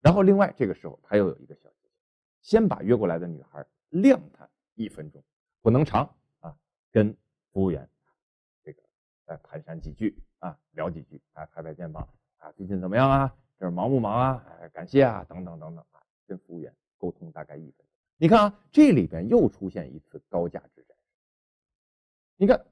[0.00, 1.92] 然后另外这个时候他又有一个小技巧，
[2.40, 5.22] 先把约过来的女孩晾她一分钟，
[5.60, 6.08] 不能长，
[6.96, 7.14] 跟
[7.52, 7.86] 服务员
[8.64, 8.80] 这个
[9.26, 13.34] 再寒暄几句啊，聊几句，啊，拍拍肩膀啊，最近怎么样啊？
[13.58, 14.42] 这忙不忙啊？
[14.62, 17.86] 哎，感谢啊，等等等等啊，跟服务员沟通大概一分钟。
[18.16, 21.12] 你看啊，这里边又出现一次高价值展示。
[22.38, 22.64] 你看，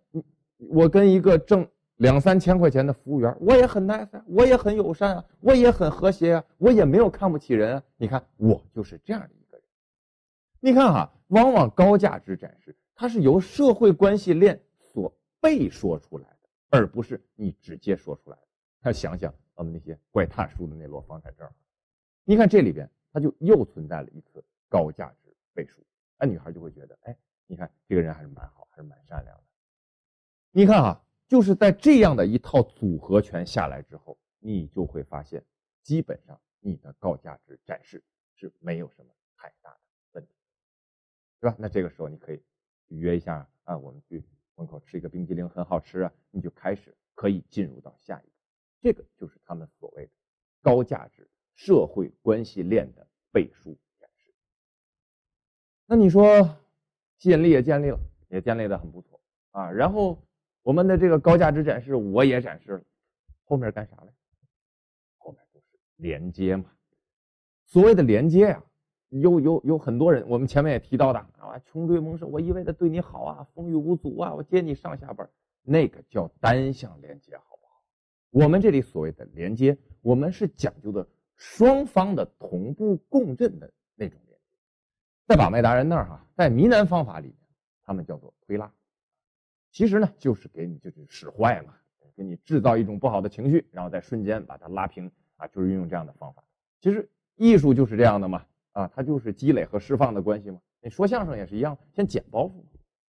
[0.57, 7.83] 我跟一个挣两三千块钱的服务员，我也很 nice，我也很友善啊，我也很和谐啊，我也没有看不起人啊。
[7.99, 9.67] 你看，我就是这样的一个人。
[10.61, 18.43] 你看哈，往往高价值展示，它是由社会关系链所被说出来的，而不是你直接说出来的。
[18.81, 21.51] 他想想我们那些怪大叔的那摞房产证，
[22.25, 25.85] 你看这里边，它就又存在了一次高价值背书。
[26.19, 29.45] 那女孩就会觉得，哎，你看这个人还是蛮好，还是蛮善良的。
[30.53, 35.45] 你看啊，就是在这样的一套组合拳下来之后，你就会发现，
[35.83, 38.03] 基本上你的高价值展示
[38.35, 39.81] 是没有什么太大的
[40.13, 40.33] 问题，
[41.41, 41.57] 对吧？
[41.59, 42.43] 那这个时候你可以
[42.89, 48.33] 约一下啊，我们去门口吃一个冰激凌，很好吃啊，你就开始可以进入到下一个，
[48.81, 50.13] 这个就是他们所谓的
[50.63, 54.33] 高价值社会关系链的背书展示。
[55.87, 56.57] 那你说
[57.19, 59.21] 吸引力也建立了，也建立的很不错
[59.51, 60.19] 啊，然后。
[60.65, 62.83] 我们的这个高价值展示，我也展示了，
[63.45, 64.11] 后面干啥嘞？
[65.19, 65.67] 后面就是
[65.97, 66.73] 连接嘛。
[67.67, 68.65] 所谓的连接呀，
[69.21, 75.29] 有有有很多人，我们前面也提到的啊，穷追猛兽，我一味的对你好啊，风雨无阻啊，我接你上下班，
[75.63, 77.81] 那个叫单向连接，好不好？
[78.31, 84.45] 我们这里所谓的连接，我们是讲究的双方的同步共振的那种连接。
[85.27, 87.37] 在把脉达人那儿哈，在呢喃方法里面，
[87.85, 88.73] 他们叫做推拉。
[89.71, 91.75] 其实呢，就是给你就是使坏嘛，
[92.17, 96.43] 给你制造一种不好的情绪，然后在瞬间把它拉平啊，就是运用这样的方法。
[96.81, 100.61] 其实艺术就是这样的嘛，啊，它就是积累和释放的关系嘛。
[100.81, 102.65] 你说相声也是一样，先剪包袱嘛，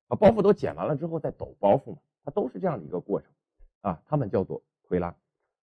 [0.08, 3.30] 把包袱都剪完了之后再抖包袱嘛，它都是这样的一个过程
[3.82, 4.02] 啊。
[4.06, 5.14] 他们叫做推拉。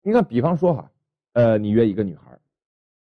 [0.00, 0.90] 你看，比方说哈，
[1.34, 2.36] 呃，你约一个女孩，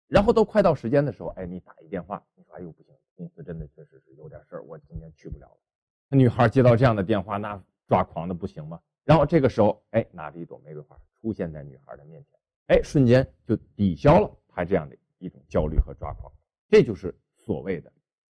[0.08, 6.16] 然后都快到时间的时候，哎，你打一电话，你说哎呦不行，公司真的确实是有点事儿，我今天去不了了。
[6.16, 7.62] 女孩接到这样的电话，那。
[7.86, 8.80] 抓狂的不行吗？
[9.04, 16.32] 然后这个时候，哎，拿着一朵玫瑰花出现在女孩的面前，哎，瞬间就抵消了她这样的一种焦虑和抓狂。
[16.68, 17.92] 这就是所谓的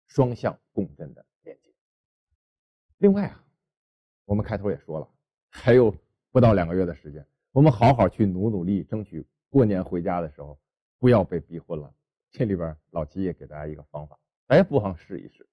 [0.08, 1.74] 双向共振的连接。
[2.98, 3.44] 另外啊，
[4.26, 5.10] 我们开头也说了，
[5.50, 5.96] 还有
[6.32, 10.60] 不到两个月的时间，我们好好去努努力，争取过年回家的时候
[11.00, 11.94] 不要被逼婚了。
[12.32, 15.48] 这里边老齐也给大家一个方法，大家不妨试一试。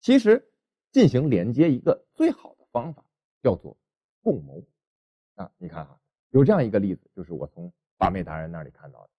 [0.00, 0.52] 其实
[0.90, 3.04] 进行连接一个最好的方法。
[3.42, 3.74] 叫做
[4.20, 4.62] 共谋
[5.36, 5.50] 啊！
[5.56, 9.10] 你看哈，有这样一个例子，就是我从把妹达人那里看到的，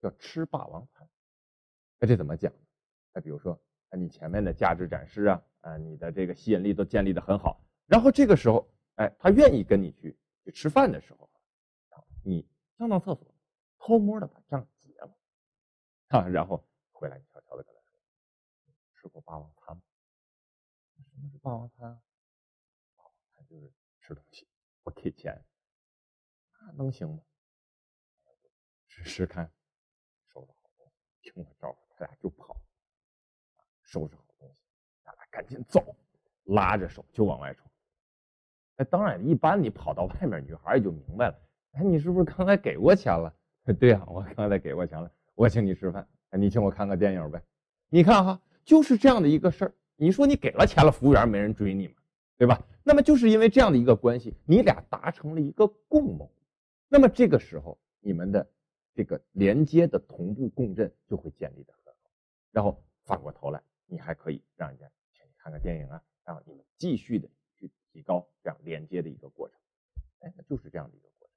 [0.00, 1.06] 叫吃霸王餐。
[1.98, 2.52] 那这怎么讲？
[3.12, 3.60] 那比如说，
[3.92, 11.30] 你前面的价值展示啊，啊，你的这个吸引力都建立的很好，然后这个时候，哎，他愿意跟你去去吃饭的时候，
[12.22, 12.46] 你
[12.78, 13.34] 上到厕所，
[13.78, 15.16] 偷摸的把账结了，
[16.08, 17.98] 啊，然后回来悄悄的跟他说
[18.94, 19.82] ：“吃过霸王餐吗？
[20.96, 22.00] 什么是霸王餐？”
[23.48, 24.48] 就是吃东西
[24.82, 25.44] 不给钱，
[26.60, 27.22] 那能行吗？
[28.88, 29.52] 试试看，
[30.32, 32.56] 收拾好多，听我招呼，他俩就跑。
[33.82, 34.60] 收拾好东西，
[35.04, 35.94] 咱俩赶紧走，
[36.44, 37.66] 拉着手就往外冲。
[38.76, 41.38] 哎，当然，一般你跑到外面，女孩也就明白了。
[41.72, 43.32] 哎，你是不是刚才给过钱了？
[43.78, 47.42] 对呀，我刚才给过钱了，我请你吃饭，你请我看个电影呗。
[47.88, 49.74] 你看哈，就是这样的一个事儿。
[49.96, 51.94] 你说你给了钱了，服务员没人追你吗？
[52.36, 52.60] 对吧？
[52.82, 56.30] 那么就是因为这样的一个关系，你俩达成了一个共谋，
[56.88, 58.46] 那么这个时候你们的
[58.94, 61.72] 这个连接的同步共振就会建立的，
[62.56, 69.60] 然后反过头来，你还可以让人家请你看个电影啊，然后你们继续的去提高这样连接的一个过程，
[70.20, 71.36] 哎，那就是这样的一个过程。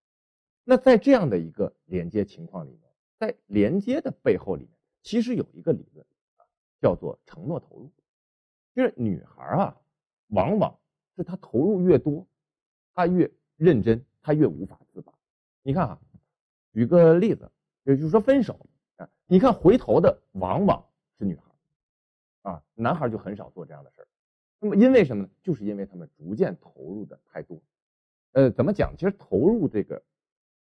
[0.64, 4.72] 那在这样的一个连接情况里面，在连接的背后里面，
[5.04, 6.48] 其实有一个理论啊，
[6.80, 7.92] 叫做承诺投入，
[8.74, 9.78] 就是女孩啊，
[10.28, 10.74] 往往。
[11.18, 12.26] 是她投入越多，
[12.94, 15.14] 她越认真，她越无法自拔。
[15.64, 16.02] 你看啊，
[16.72, 17.52] 举个例子，
[17.84, 18.58] 也就是说分手
[18.96, 20.88] 啊，你看回头的往往
[21.20, 24.08] 是女孩，啊，男孩就很少做这样的事儿。
[24.62, 25.30] 那么因为什么呢？
[25.44, 27.62] 就是因为他们逐渐投入的太多。
[28.32, 28.96] 呃，怎么讲？
[28.98, 30.02] 其实投入这个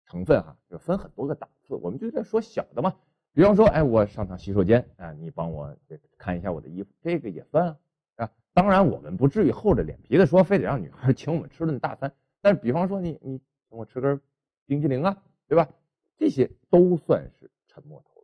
[0.05, 2.93] 成分哈，就分很多个档次，我们就在说小的嘛。
[3.33, 5.73] 比方说，哎，我上趟洗手间啊，你帮我
[6.17, 7.77] 看一下我的衣服，这个也算啊，
[8.17, 8.31] 啊。
[8.53, 12.13] 当然，我们不至于厚着脸皮的说，非得让女孩 请我们吃顿大餐。
[12.41, 14.19] 但是，比方说，你你请我吃根
[14.65, 15.69] 冰淇淋啊，对吧？
[16.17, 18.18] 这些都算是沉默投。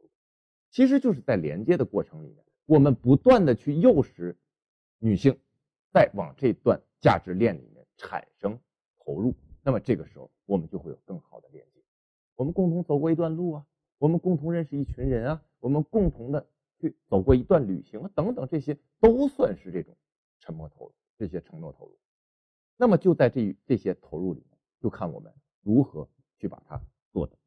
[0.75, 4.35] 其实就是在连接的过程里面，我们不断的去诱使
[4.99, 5.39] 女性
[5.93, 8.59] 再往这段价值链里面产生
[8.99, 9.33] 投入。
[9.63, 11.81] 那么这个时候，我们就会有更好的连接。
[12.35, 13.65] 我们共同走过一段路啊。
[13.99, 16.45] 我们共同认识一群人啊，我们共同的
[16.77, 19.95] 去走过一段旅行啊，等等，这些都算是这种
[20.41, 21.97] 沉默投入，这些承诺投入。
[22.75, 26.05] 那么就在这这些投入里面，就看我们如何
[26.37, 26.77] 去把它
[27.13, 27.37] 做得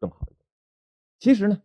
[0.00, 0.38] 更好一点。
[1.18, 1.62] 其实呢，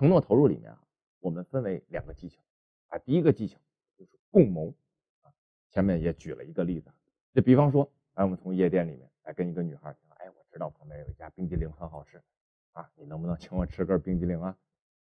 [0.00, 0.80] 承诺投入里面啊，
[1.18, 2.40] 我们分为两个技巧
[2.88, 2.96] 啊。
[3.00, 3.58] 第一个技巧
[3.98, 4.74] 就是共谋
[5.20, 5.28] 啊，
[5.68, 6.90] 前面也举了一个例子，
[7.34, 12.18] 就比方说，哎，我们从夜店里面来跟一个女孩，哎，我知道旁边有一家冰激凌很好吃。
[12.72, 14.56] 啊，你能不能请我吃根冰激凌啊？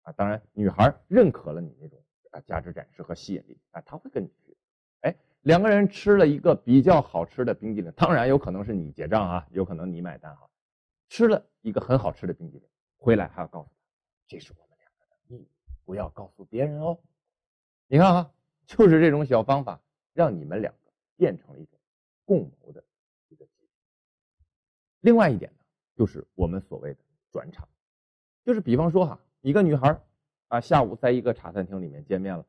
[0.03, 4.55] 啊，当然，女孩认可了你那种啊价值展示和吸引力，啊，她会跟你去。
[5.01, 10.49] 哎，两个人吃了一个比较好吃的冰激凌，当然有可能是你结账啊，有可能你买单哈。
[11.09, 13.75] 吃了一个很好吃的冰激凌，回来还要告诉他，
[14.27, 14.64] 这是我，
[15.85, 16.97] 不要告诉别人哦。
[17.87, 18.31] 你看啊，
[18.65, 19.79] 就是这种小方法，
[20.13, 21.79] 让你们两个变成了一种
[22.25, 22.83] 共谋的
[23.29, 23.51] 一个基
[24.99, 25.57] 另外一点呢，
[25.95, 26.99] 就是我们所谓的。
[27.31, 27.67] 转场，
[28.45, 29.99] 就是比方说哈，一个女孩
[30.47, 32.45] 啊，下午在一个茶餐厅里面见面了，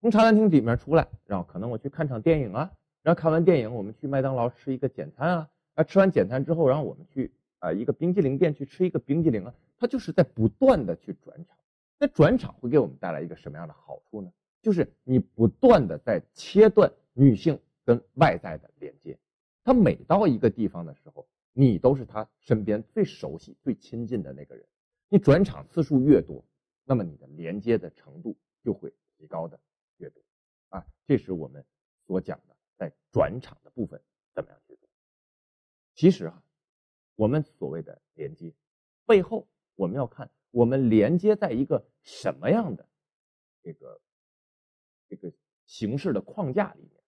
[0.00, 11.54] 从茶餐厅里面出来，然后可能我去看场电影啊，然后看完电影我们去麦当劳吃一个简餐啊，啊，吃完简餐之后，然后我们去啊一个冰激凌店去吃一个冰激凌啊，他就是在不断的去转场。
[12.02, 14.32] 那转场会给我们带来一个什么样的好处呢？
[14.60, 19.16] 就是你不断的在切断女性跟外在的连接，
[19.62, 21.24] 她每到一个地方的时候。
[21.54, 24.66] 你都是他身边最熟悉、最亲近的那个人，
[25.10, 26.42] 你转场次数越多，
[26.82, 28.34] 那么你的连接的程度
[28.64, 29.60] 就会提高的
[29.98, 30.22] 越多，
[30.70, 31.62] 啊，这是我们
[32.06, 34.00] 所讲的在转场的部分
[34.34, 34.88] 怎么样去做。
[35.94, 36.42] 其实啊，
[37.16, 38.54] 我们所谓的连接
[39.04, 42.86] 背后，我们要看我们连接在一个什么样的
[43.60, 44.00] 这个
[45.08, 45.32] 这个
[45.66, 47.02] 形式的框架里面。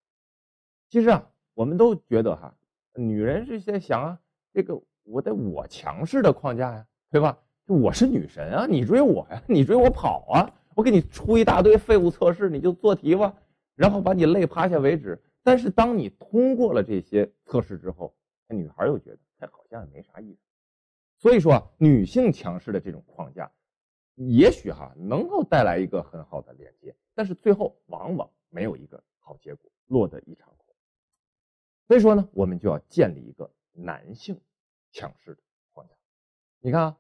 [0.89, 2.53] 其实啊，我们都觉得哈，
[2.95, 4.21] 女人是在想啊。
[4.53, 7.37] 这个我得我强势的框架呀，对吧？
[7.67, 13.35] 我是女神啊，你追我呀，你追我跑啊，我给你出一大堆废物测试，你就做题吧，
[13.75, 15.21] 然后把你累趴下为止。
[15.43, 18.15] 但是当你通过了这些测试之后，
[18.49, 20.41] 女孩又觉得哎，好像也没啥意思。
[21.19, 23.51] 所以说啊，女性强势的这种框架，
[24.15, 30.67] 也许哈能够带来一个很好的连接，但是最后往往没有一个好结果，落得一场空。
[31.89, 33.51] 所以说呢，我们就要建立一个。
[33.77, 34.41] 男性
[34.93, 35.41] 强势的
[35.73, 35.95] 框架，
[36.61, 36.97] 你看啊，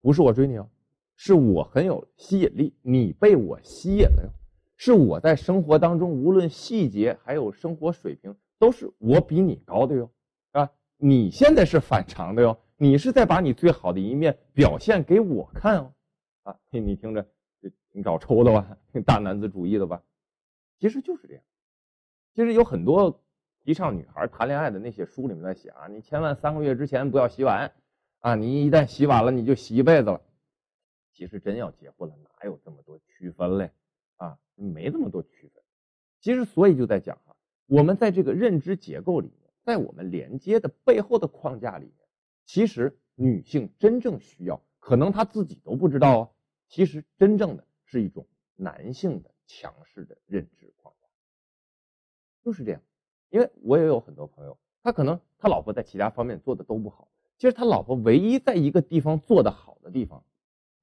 [0.00, 0.68] 不是我追你哦，
[1.14, 4.30] 是我很有吸引力，你被我吸引了哟。
[4.76, 10.10] 是我在生活当中，无论细节还有生活水平，都是我比你高的哟，
[10.50, 10.68] 啊？
[10.96, 15.92] 你现在是反常的哟，你是在把你最好的一面表现给我看哦，
[16.42, 17.26] 啊，你听着
[17.60, 20.02] 这挺找抽的吧，挺大男子主义的吧？
[20.78, 21.42] 其实就是这样，
[22.34, 23.22] 其实有很多。
[23.64, 27.72] 提倡女孩谈恋爱的那些书里面在写啊，你千万三个月之前不要洗碗，
[28.20, 30.22] 啊，你一旦洗碗了，你就洗一辈子了。
[31.12, 33.72] 其实真要结婚了，哪有这么多区分嘞？
[34.18, 35.60] 啊，没这么多区分。
[36.20, 37.34] 其实所以就在讲哈，
[37.66, 41.92] 我们在这个认知结构里面，在我们连接的背后的框架里，
[42.46, 46.30] 其实女性真正需要，可能她自己都不知道啊。
[46.68, 51.06] 其实真正的是一种男性的强势的认知框架，
[52.42, 52.80] 就是这样。
[53.30, 60.24] 因为我也有很多朋友，他可能他老婆在其他方面做的都不好，其实他老婆唯一在一个地方做的好的地方，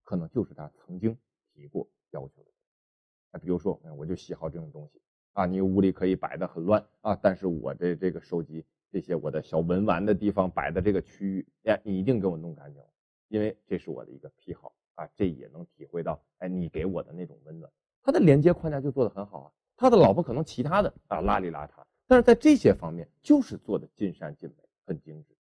[0.04, 1.18] 可能就是他曾经
[1.54, 3.40] 提过要求的。
[3.40, 12.80] 比如说，我就喜好这种东西啊，你屋里可以摆的很乱啊，但是我这这个手机这些我的小文玩的地方摆的这个区域，哎，你一定给我弄干净，
[13.28, 17.72] 因为这是我的一个癖好啊，这也能体会到，哎，你给我的那种温暖。
[18.04, 21.84] 他的连接框架就做的很好啊，他的老婆可能其他的啊邋里邋遢。
[22.06, 24.56] 但是在这些方面，就是做的尽善尽美，
[24.86, 25.36] 很精致。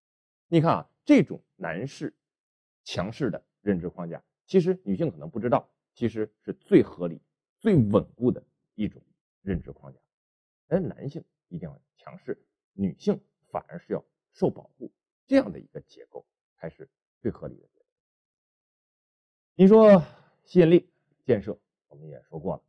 [0.49, 2.15] 你看啊，这种男士
[2.85, 7.21] 强势的认知框架，其实女性可能不知道，其实是最合理、
[7.59, 8.43] 最稳固的
[8.77, 9.03] 一种
[9.43, 9.99] 认知框架。
[10.69, 13.21] 而男性一定要强势，女性
[13.53, 14.91] 反而是要受保护，
[15.27, 16.27] 这样的一个结构
[16.57, 16.89] 才是
[17.21, 17.87] 最合理的结构。
[19.55, 20.03] 你说
[20.43, 20.91] 吸引力
[21.25, 21.57] 建设，
[21.89, 22.63] 我们也说过了；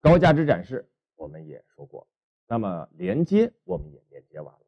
[0.00, 2.08] 高价值展示，我们也说过了。
[2.46, 4.66] 那么连接我们也连接完了，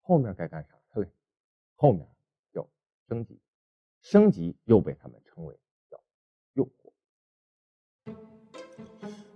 [0.00, 0.74] 后面该干啥？
[0.94, 1.06] 对，
[1.74, 2.08] 后面
[2.52, 2.66] 要
[3.06, 3.38] 升级，
[4.00, 5.54] 升级又被他们称为
[5.90, 6.02] 叫
[6.54, 6.90] 诱惑。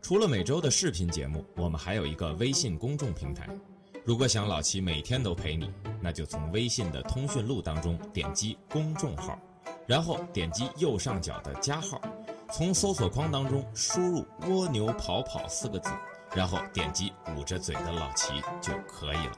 [0.01, 3.55] 除了每周的视频节目，我们还有一个微信公众平台。
[4.09, 9.39] 如果想老齐每天都陪你，那就从微信的通讯录当中点击公众号，
[9.87, 12.01] 然后点击右上角的加号，
[12.51, 15.91] 从搜索框当中输入“蜗牛跑跑”四个字，
[16.35, 19.33] 然后点击捂着嘴的老齐就可以了。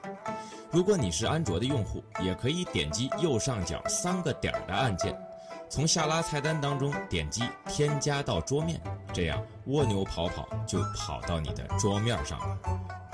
[0.70, 5.20] 如果你是安卓的用户，也可以点击右上角三个点儿的按键，
[5.68, 8.80] 从下拉菜单当中点击添加到桌面，
[9.12, 12.56] 这样蜗牛跑跑就跑到你的桌面上了。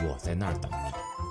[0.00, 1.25] 我在那儿等你。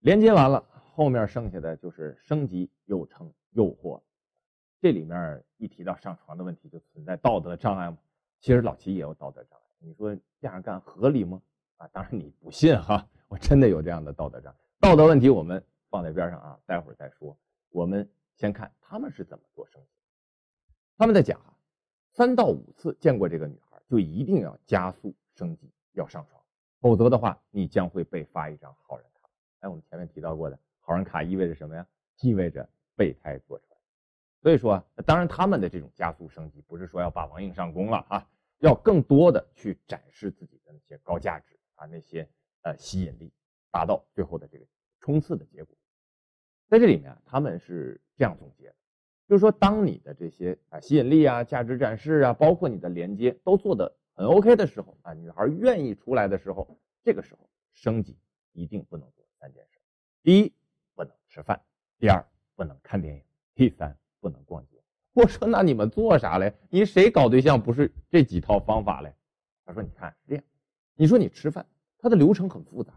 [0.00, 4.00] 连接完了，后面剩下的就是升级，又称诱惑。
[4.80, 7.98] 这里面一提到上床的问题，就存在道德障碍嘛。
[8.40, 11.42] 其实老齐也有道德障碍，你说这样干合理吗？
[11.76, 14.58] 啊，当然你不信哈，我真的有这样的道德障碍。
[14.80, 17.36] 道德问题我们放在边上啊，待会儿再说。
[17.68, 19.88] 我们先看他们是怎么做升级。
[20.96, 21.54] 他们在讲哈，
[22.12, 26.42] 三到五次见过这个女孩，就一定要加速升级，要上床，
[26.80, 29.09] 否则的话，你将会被发一张好人。
[29.60, 31.86] 哎，我们前面提到过的好人卡意味着什么呀？
[32.20, 33.68] 意味着备胎坐船。
[34.42, 38.26] 所以说，当然他们的这种加速升级，不是说要霸王硬上弓了啊，
[38.58, 42.26] 要更多的去展示自己的那些高价值啊，那些
[42.62, 43.32] 呃吸引力，
[43.70, 44.64] 达到最后的这个
[44.98, 45.76] 冲刺的结果。
[46.68, 48.74] 在这里面啊，他们是这样总结的，
[49.28, 58.18] 就是说，当你的这些啊吸引力啊、价值展示啊，包括你的连接都做得很 OK 的时候啊，女孩愿意出来的时候，这个时候升级
[58.52, 59.06] 一定不能。
[59.40, 59.80] 三件事：
[60.22, 60.52] 第一，
[60.94, 61.58] 不能吃饭；
[61.98, 62.22] 第二，
[62.54, 63.22] 不能看电影；
[63.54, 64.76] 第三，不能逛街。
[65.14, 66.54] 我说，那你们做啥嘞？
[66.68, 69.14] 你谁搞对象不是这几套方法嘞？
[69.64, 70.44] 他说：“你看是这样，
[70.94, 71.66] 你说你吃饭，
[71.98, 72.92] 它的流程很复杂，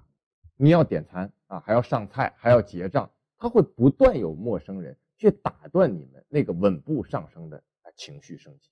[0.58, 7.64] 你要点餐啊，还要上菜，还要结账，他会不断有陌生人去打断你们那个稳步上升的
[7.96, 8.70] 情绪升级，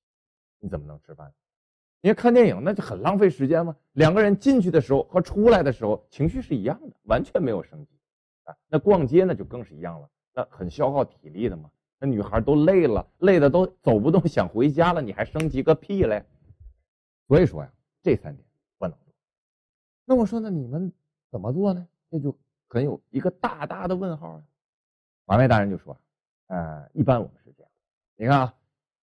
[0.60, 1.34] 你怎么能吃饭？
[2.04, 3.76] 你要看电影，那就很浪费时间嘛？
[3.94, 7.92] 两个人进去的时候和出来的时候情绪是一样的，完全没有升级
[8.44, 8.56] 啊。
[8.68, 11.70] 那逛街那就更是一样了，那很消耗体力的嘛。
[12.00, 16.26] 那女孩都累了，累的都走不动，想回家了，你还升级个屁嘞？
[17.28, 17.72] 所以说呀，
[18.02, 18.44] 这三点
[18.80, 19.14] 不能做。
[20.06, 20.92] 那我说，那你们
[21.30, 21.88] 怎么做呢？
[22.10, 22.36] 这就
[22.68, 24.44] 很有一个大大的问号啊。
[25.26, 25.96] 马外大人就说，
[26.48, 27.72] 呃，一般我们是这样，
[28.16, 28.56] 你看啊，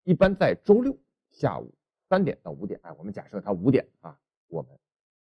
[0.02, 0.98] 一般在周六
[1.30, 1.72] 下午。
[2.08, 4.70] 三点到五点，哎，我们假设他五点啊，我们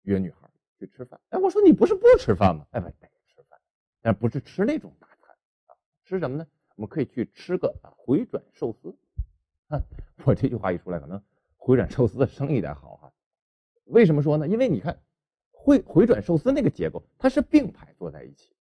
[0.01, 1.19] 约女孩去吃饭。
[1.29, 2.67] 哎，我说你不是不吃饭吗？
[2.71, 3.57] 哎，不得吃饭，
[4.01, 5.36] 但不是吃那种大餐
[5.67, 6.45] 啊，吃什么呢？
[6.75, 8.93] 我们可以去吃个啊回转寿司。
[9.69, 9.81] 哼
[10.25, 11.23] 我这句话一出来，可能
[11.55, 13.13] 回转寿司的生意得好哈。
[13.86, 14.47] 为什么说呢？
[14.47, 14.99] 因为你看
[15.51, 18.53] 回回转寿司那个结构，它是并排坐在一起，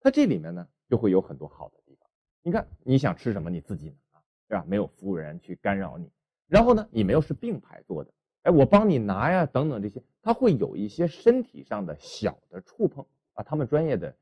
[0.00, 2.10] 它这里面呢就会有很多好的地方。
[2.42, 4.64] 你看你想吃什么，你自己拿，对吧？
[4.66, 6.10] 没有服务员去干扰你。
[6.48, 8.10] 然后呢，你们又是并排坐的，
[8.42, 14.16] 哎，我帮你拿呀，等等这些，它会有一些身体上的小的触碰啊，他们专业的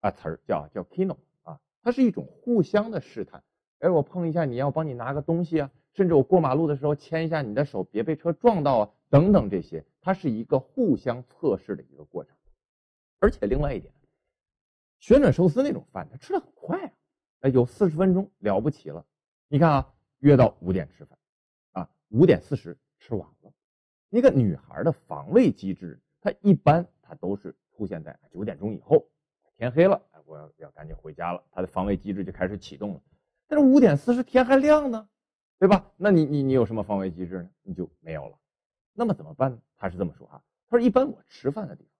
[0.00, 3.42] 啊词儿叫叫 kino 啊，它是一种互相的试探，
[3.78, 12.36] 哎，我碰一下，你要帮你拿个东西啊，甚至我过马路的时候牵一下你的手，别被车撞到啊，等等这些，它是一个互相测试的一个过程。
[13.20, 13.92] 而且另外一点，
[14.98, 16.92] 旋转寿司那种饭，它吃的很快啊，
[17.40, 19.06] 哎，有四十分钟了不起了。
[19.48, 21.18] 你看啊，约到五点吃饭。
[22.10, 23.52] 五点四十吃完了，
[24.10, 29.08] 一个女孩的防卫机制，她一般她都是出现在九点钟以后，
[29.56, 33.02] 天黑了，我要要赶紧回家了，她的防卫机制就开始启动了。
[33.46, 35.08] 但是五点四十天还亮呢，
[35.58, 35.92] 对吧？
[35.96, 37.50] 那你你你有什么防卫机制呢？
[37.62, 38.38] 你就没有了。
[38.92, 39.62] 那么怎么办呢？
[39.76, 41.92] 他是这么说哈，他说一般我吃饭的地方，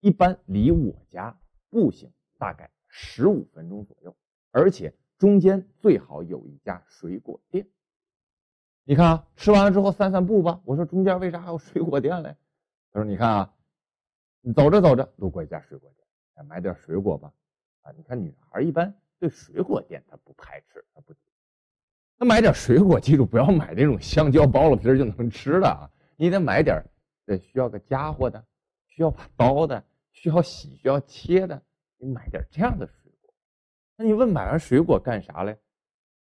[0.00, 1.38] 一般离我家
[1.70, 4.16] 步行大概十五分钟左右，
[4.50, 7.68] 而且中间最好有一家水果店。
[8.88, 10.60] 你看啊，吃完了之后散散步吧。
[10.64, 12.36] 我说中间为啥还有水果店嘞？
[12.92, 13.52] 他说你看啊，
[14.40, 17.32] 你走着走着路过一家水果店，买点水果吧。
[17.82, 21.12] 啊，你看女孩一般对水果店她不排斥，她不。
[22.16, 26.80] 那买点水果，记住不要买那种香蕉剥了皮就能吃的啊，你得买点
[27.24, 28.44] 得需要个家伙的，
[28.86, 29.82] 需要把刀的，
[30.12, 31.60] 需要洗需要切的，
[31.98, 33.34] 你买点这样的水果。
[33.96, 35.58] 那你问买完水果干啥嘞？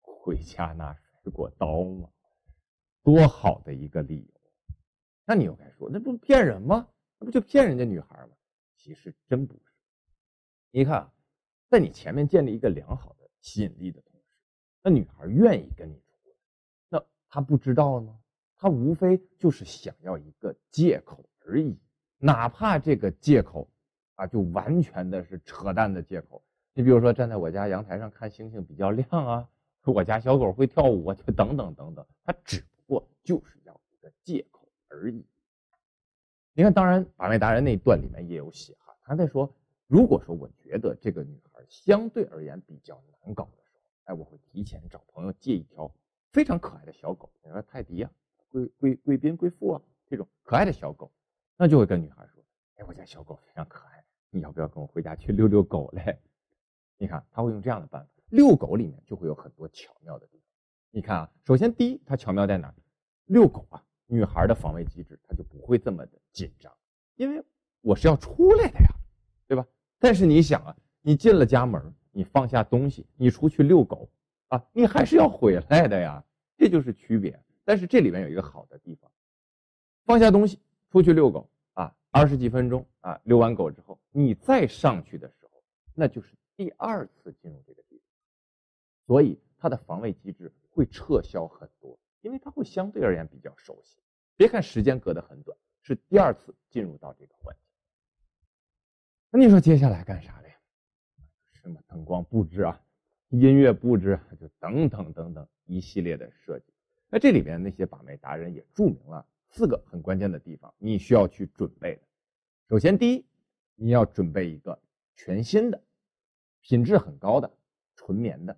[0.01, 2.07] 回家拿水果刀吗？
[3.03, 4.41] 多好的一个理由，
[5.25, 6.87] 那你又该说那不骗人吗？
[7.19, 8.29] 那不就骗人家女孩吗？
[8.75, 9.61] 其实真不是。
[10.71, 11.11] 你看，
[11.69, 14.37] 在你前面建立一个良好的吸引力的同时，
[14.81, 16.35] 那女孩愿意跟你出来，
[16.89, 18.17] 那她不知道吗？
[18.57, 21.77] 她无非就是想要一个借口而已，
[22.17, 23.69] 哪怕这个借口
[24.15, 26.43] 啊，就完全的是扯淡的借口，
[26.73, 29.49] 你比如说站在我家阳台上看星星比较亮啊，
[29.83, 35.25] 我家小狗会跳舞啊，就等等等等，他只过就是要一个借口而已。
[36.53, 39.51] 你看，当然把妹达人那一段里面也有写哈，他在说，
[39.87, 45.91] 如果说我觉得这个女孩相对而言比较难搞的时候，哎，我会提前找朋友借一条
[46.31, 48.11] 非常可爱的小狗，比如说泰迪啊、
[48.49, 51.11] 贵贵贵宾、贵妇啊这种可爱的小狗，
[51.57, 52.43] 那就会跟女孩说，
[52.75, 56.19] 哎，我家小狗非常可爱，你要不要跟我回家去遛遛狗嘞？
[56.97, 58.09] 你看，他会用这样的办法。
[58.29, 60.42] 遛狗里面就会有很多巧妙的地方。
[60.95, 62.71] 你看啊，首先第一，它巧妙在哪？
[63.25, 66.71] 遛狗啊，女孩的防卫机制，她就不会这么的紧张，
[67.15, 67.43] 因为
[67.81, 68.89] 我是要出来的呀，
[69.47, 69.65] 对吧？
[69.97, 71.81] 但是你想啊，你进了家门，
[72.11, 74.07] 你放下东西，你出去遛狗
[74.49, 76.23] 啊，你还是要回来的呀，
[76.55, 77.41] 这就是区别。
[77.65, 79.09] 但是这里面有一个好的地方，
[80.05, 80.59] 放下东西，
[80.91, 85.63] 出去遛狗啊，二十几分钟啊，遛完狗之后，你再上去的时候，
[85.95, 86.35] 那就是。
[86.55, 88.05] 第二次进入这个地方，
[89.07, 93.97] 所以它的防卫机制会撤销很多，因为他会相对而言比较熟悉。
[94.35, 97.63] 别看时间隔得很短，是第二次进入到这个环境。
[99.29, 100.55] 那你说接下来干啥嘞？
[101.51, 102.81] 什么灯光布置啊，
[103.29, 106.73] 音乐布置，啊就等等等等一系列的设计。
[107.09, 112.01] 那这里边那些把妹达人也注明了四个很关键的地方，你需要去准备的。
[112.69, 113.25] 首先，第一，
[113.75, 114.81] 你要准备一个
[115.15, 115.81] 全新的。
[116.61, 117.57] 品质很高的
[117.95, 118.57] 纯棉的，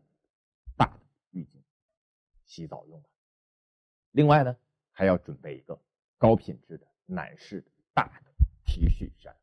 [2.56, 3.10] 洗澡用的。
[4.12, 4.56] 另外呢，
[4.94, 5.78] 还要准备一个
[6.18, 8.32] 高品质的男士的大的
[8.64, 9.36] T 恤衫，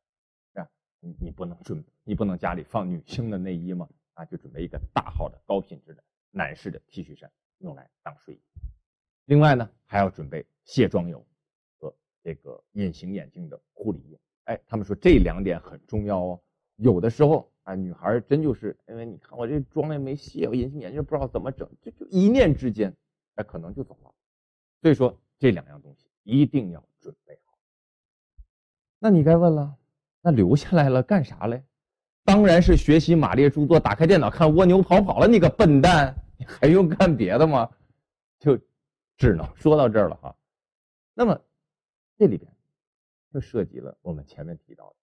[0.55, 0.67] 啊，
[0.99, 3.87] 你你不能准，你不能家里放女性的内衣吗？
[4.15, 8.41] 啊，就准备一个大号的高品质的男士的 T 恤衫，用来当睡衣。
[9.27, 11.23] 另外呢，还要准备卸妆油
[11.77, 14.19] 和这个隐形眼镜的护理液。
[14.45, 16.43] 哎，他们说这两点很重要哦，
[16.77, 17.51] 有的时候。
[17.65, 22.93] 啊，女孩真就是因为你看我这妆也没卸，我隐形眼镜不知道怎么整，就就一念之间，
[23.37, 24.11] 哎，可能就走了。
[24.81, 27.57] 所以说这两样东西一定要准备好。
[28.99, 29.77] 那你该问了，
[30.21, 31.63] 那留下来了干啥嘞？
[32.25, 35.27] 当然是学习马列著作，打开电脑看蜗牛跑跑了。
[35.27, 37.69] 你个笨蛋，你还用干别的吗？
[38.39, 38.59] 就
[39.17, 40.37] 只能说到这儿了哈。
[41.15, 41.41] 那么
[42.17, 42.51] 这里边
[43.33, 44.97] 就涉及了我们前面提到的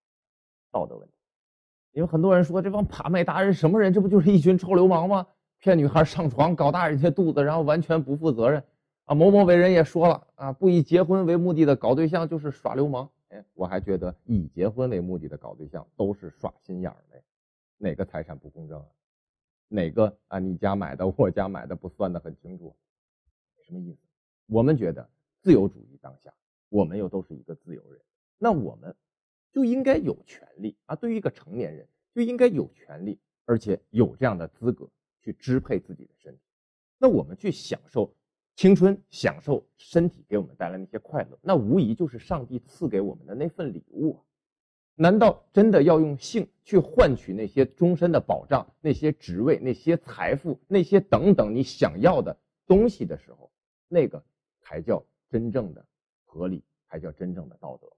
[0.72, 1.14] 道德问题。
[1.92, 3.92] 因为很多人说这帮把妹达人什么人？
[3.92, 5.28] 这不就是一群臭流氓吗？
[5.60, 8.64] 骗女孩上床，搞大人家肚子，然后完全不负责任
[9.06, 9.14] 啊！
[9.14, 13.10] 某某伟人也说了啊，不以结婚为目的的搞对象就是耍流氓。
[13.30, 17.22] 哎，我还觉得以结婚为目的的搞对象都是耍心眼儿的。
[17.78, 18.86] 哪个财产不公正啊？
[19.68, 20.40] 哪个啊？
[20.40, 22.76] 你家买的，我家买的不算的很清楚，
[23.66, 24.00] 什么意思？
[24.48, 25.10] 我们觉得
[25.42, 26.34] 自由主义当下，
[26.70, 28.02] 我们又都是一个自由人，
[28.38, 28.96] 那我们。
[29.52, 30.96] 就应该有权利啊！
[30.96, 34.88] 对于一个成年人，就应该有权利，而且有这样的资格
[35.22, 36.42] 去支配自己的身体。
[36.98, 38.14] 那我们去享受
[38.56, 44.24] 青春，享受身体给我们带来那些快乐，那无疑就是上帝赐给我们的那份礼物啊！
[44.96, 53.50] 难道真的要用性去换取那些终身的保障、那些职位、那些财富、那些等等你想要的东西的时候，
[53.88, 54.22] 那个
[54.60, 55.86] 才叫真正的
[56.26, 57.94] 合理，才叫真正的道德吗？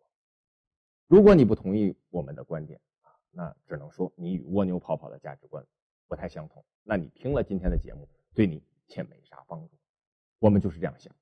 [1.07, 5.65] 如果你不同意我们的观点啊，那只能说你与蜗牛跑跑的价值观
[6.11, 6.61] 不太相同。
[6.83, 9.77] 那你听了今天的节目，对你且没啥帮助。
[10.39, 11.15] 我们就是这样想。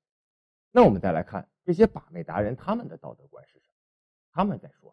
[0.72, 3.74] 那我们再来看这些把妹达人，他们的道德观是什么？
[4.32, 4.92] 他们在说：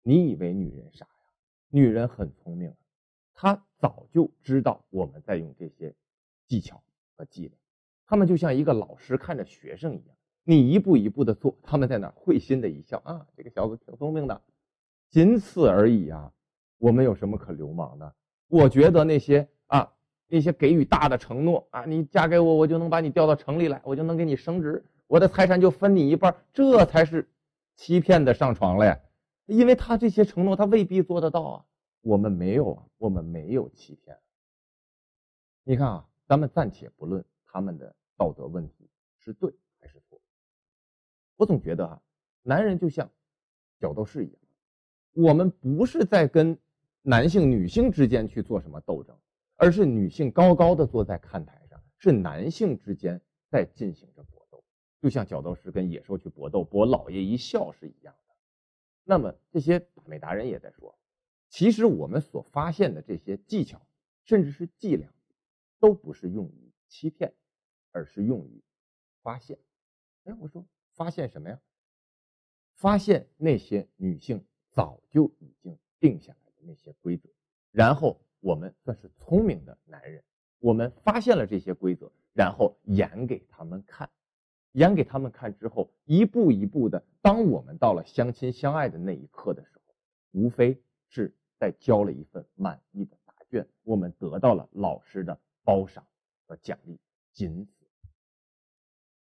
[0.00, 1.12] 你以为女人傻呀？
[1.68, 2.76] 女人很聪明啊，
[3.34, 5.94] 她早就知道我们在用这些
[6.46, 6.82] 技巧
[7.14, 7.58] 和伎俩。
[8.06, 10.16] 他们就像一个老师看着学生一样。
[10.42, 14.42] 你一步一步的做，他们在那会心的一笑啊，这个小子挺聪明的，
[15.10, 16.32] 仅此而已啊。
[16.78, 18.14] 我们有什么可流氓的？
[18.52, 19.90] 我觉得那些啊，
[20.28, 27.26] 那些给予大的承诺啊，你嫁给我，我就能把你调到城里来，我就能给你升职，我的财产就分你一半，这才是
[27.76, 29.00] 欺骗的上床了呀。
[29.46, 31.64] 因为他这些承诺，他未必做得到啊。
[32.02, 34.14] 我们没有啊，我们没有欺骗。
[35.64, 38.86] 你看啊，咱们暂且不论他们的道德问题
[39.16, 39.50] 是对
[39.80, 40.20] 还是错。
[41.36, 41.98] 我总觉得啊，
[42.42, 43.10] 男人就像
[43.80, 44.36] 角斗士一样，
[45.14, 46.58] 我们不是在跟
[47.02, 49.16] 男性、女性之间去做什么斗争，
[49.56, 54.64] 而是女性高高的坐在看台上，是男性之间在进行着搏斗，
[55.00, 58.34] 就像角斗士跟野兽去搏斗，博老爷一笑是一样的。
[59.04, 60.98] 那么这些美达人也在说，
[61.48, 63.80] 其实我们所发现的这些技巧，
[64.24, 65.12] 甚至是伎俩，
[65.78, 67.34] 都不是用于欺骗，
[67.90, 68.62] 而是用于
[69.22, 69.58] 发现。
[70.24, 70.64] 哎，我说。
[70.94, 71.58] 发现什么呀？
[72.74, 77.28] 发现那些女性早就已经定下来那些规则，
[77.70, 80.22] 然后我们算是聪明的男人，
[80.58, 84.10] 我们发现了这些规则，然后演给他们看，
[84.72, 89.94] 演给他们看之后，一步一步的，当我们到了相亲相爱的那一刻的时候，
[90.30, 96.06] 无非是在交了一份满意的答卷，我们得到了老师的褒赏
[96.46, 96.98] 和奖励，
[97.32, 97.72] 仅此。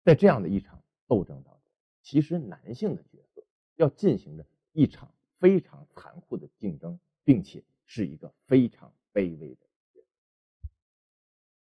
[0.03, 1.61] 在这样的一场斗争当中，
[2.01, 3.43] 其实男性的角色
[3.75, 10.05] 要进行着一场非常残酷的竞争，并且是一个非常卑微的人。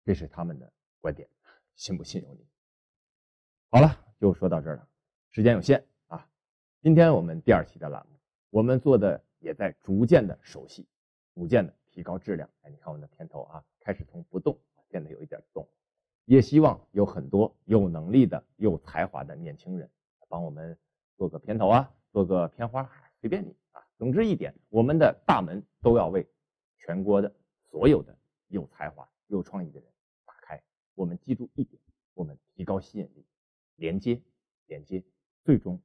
[0.04, 1.28] 这是他们的观点，
[1.74, 2.46] 信不信由你。
[3.70, 4.88] 好了，就说到这儿了，
[5.30, 6.28] 时间有限啊。
[6.80, 8.18] 今天我们第二期的栏目，
[8.50, 10.86] 我们做的也在逐渐的熟悉，
[11.34, 12.48] 逐渐的提高质量。
[12.62, 15.68] 哎，你看我们的片头啊，开始从不动变得有一点动。
[16.24, 19.90] 也希望有很多有能力的、有才华的年轻人
[20.28, 20.78] 帮我们
[21.16, 22.90] 做个片头啊，做个片花，
[23.20, 23.56] 随便你。
[24.02, 26.26] 总之一点，我们的大门都要为
[26.76, 27.32] 全国的
[27.70, 29.88] 所有的有才华、有创意的人
[30.24, 30.60] 打开。
[30.96, 31.80] 我们记住一点，
[32.12, 33.24] 我们提高吸引力，
[33.76, 34.20] 连接，
[34.66, 35.00] 连接，
[35.44, 35.80] 最终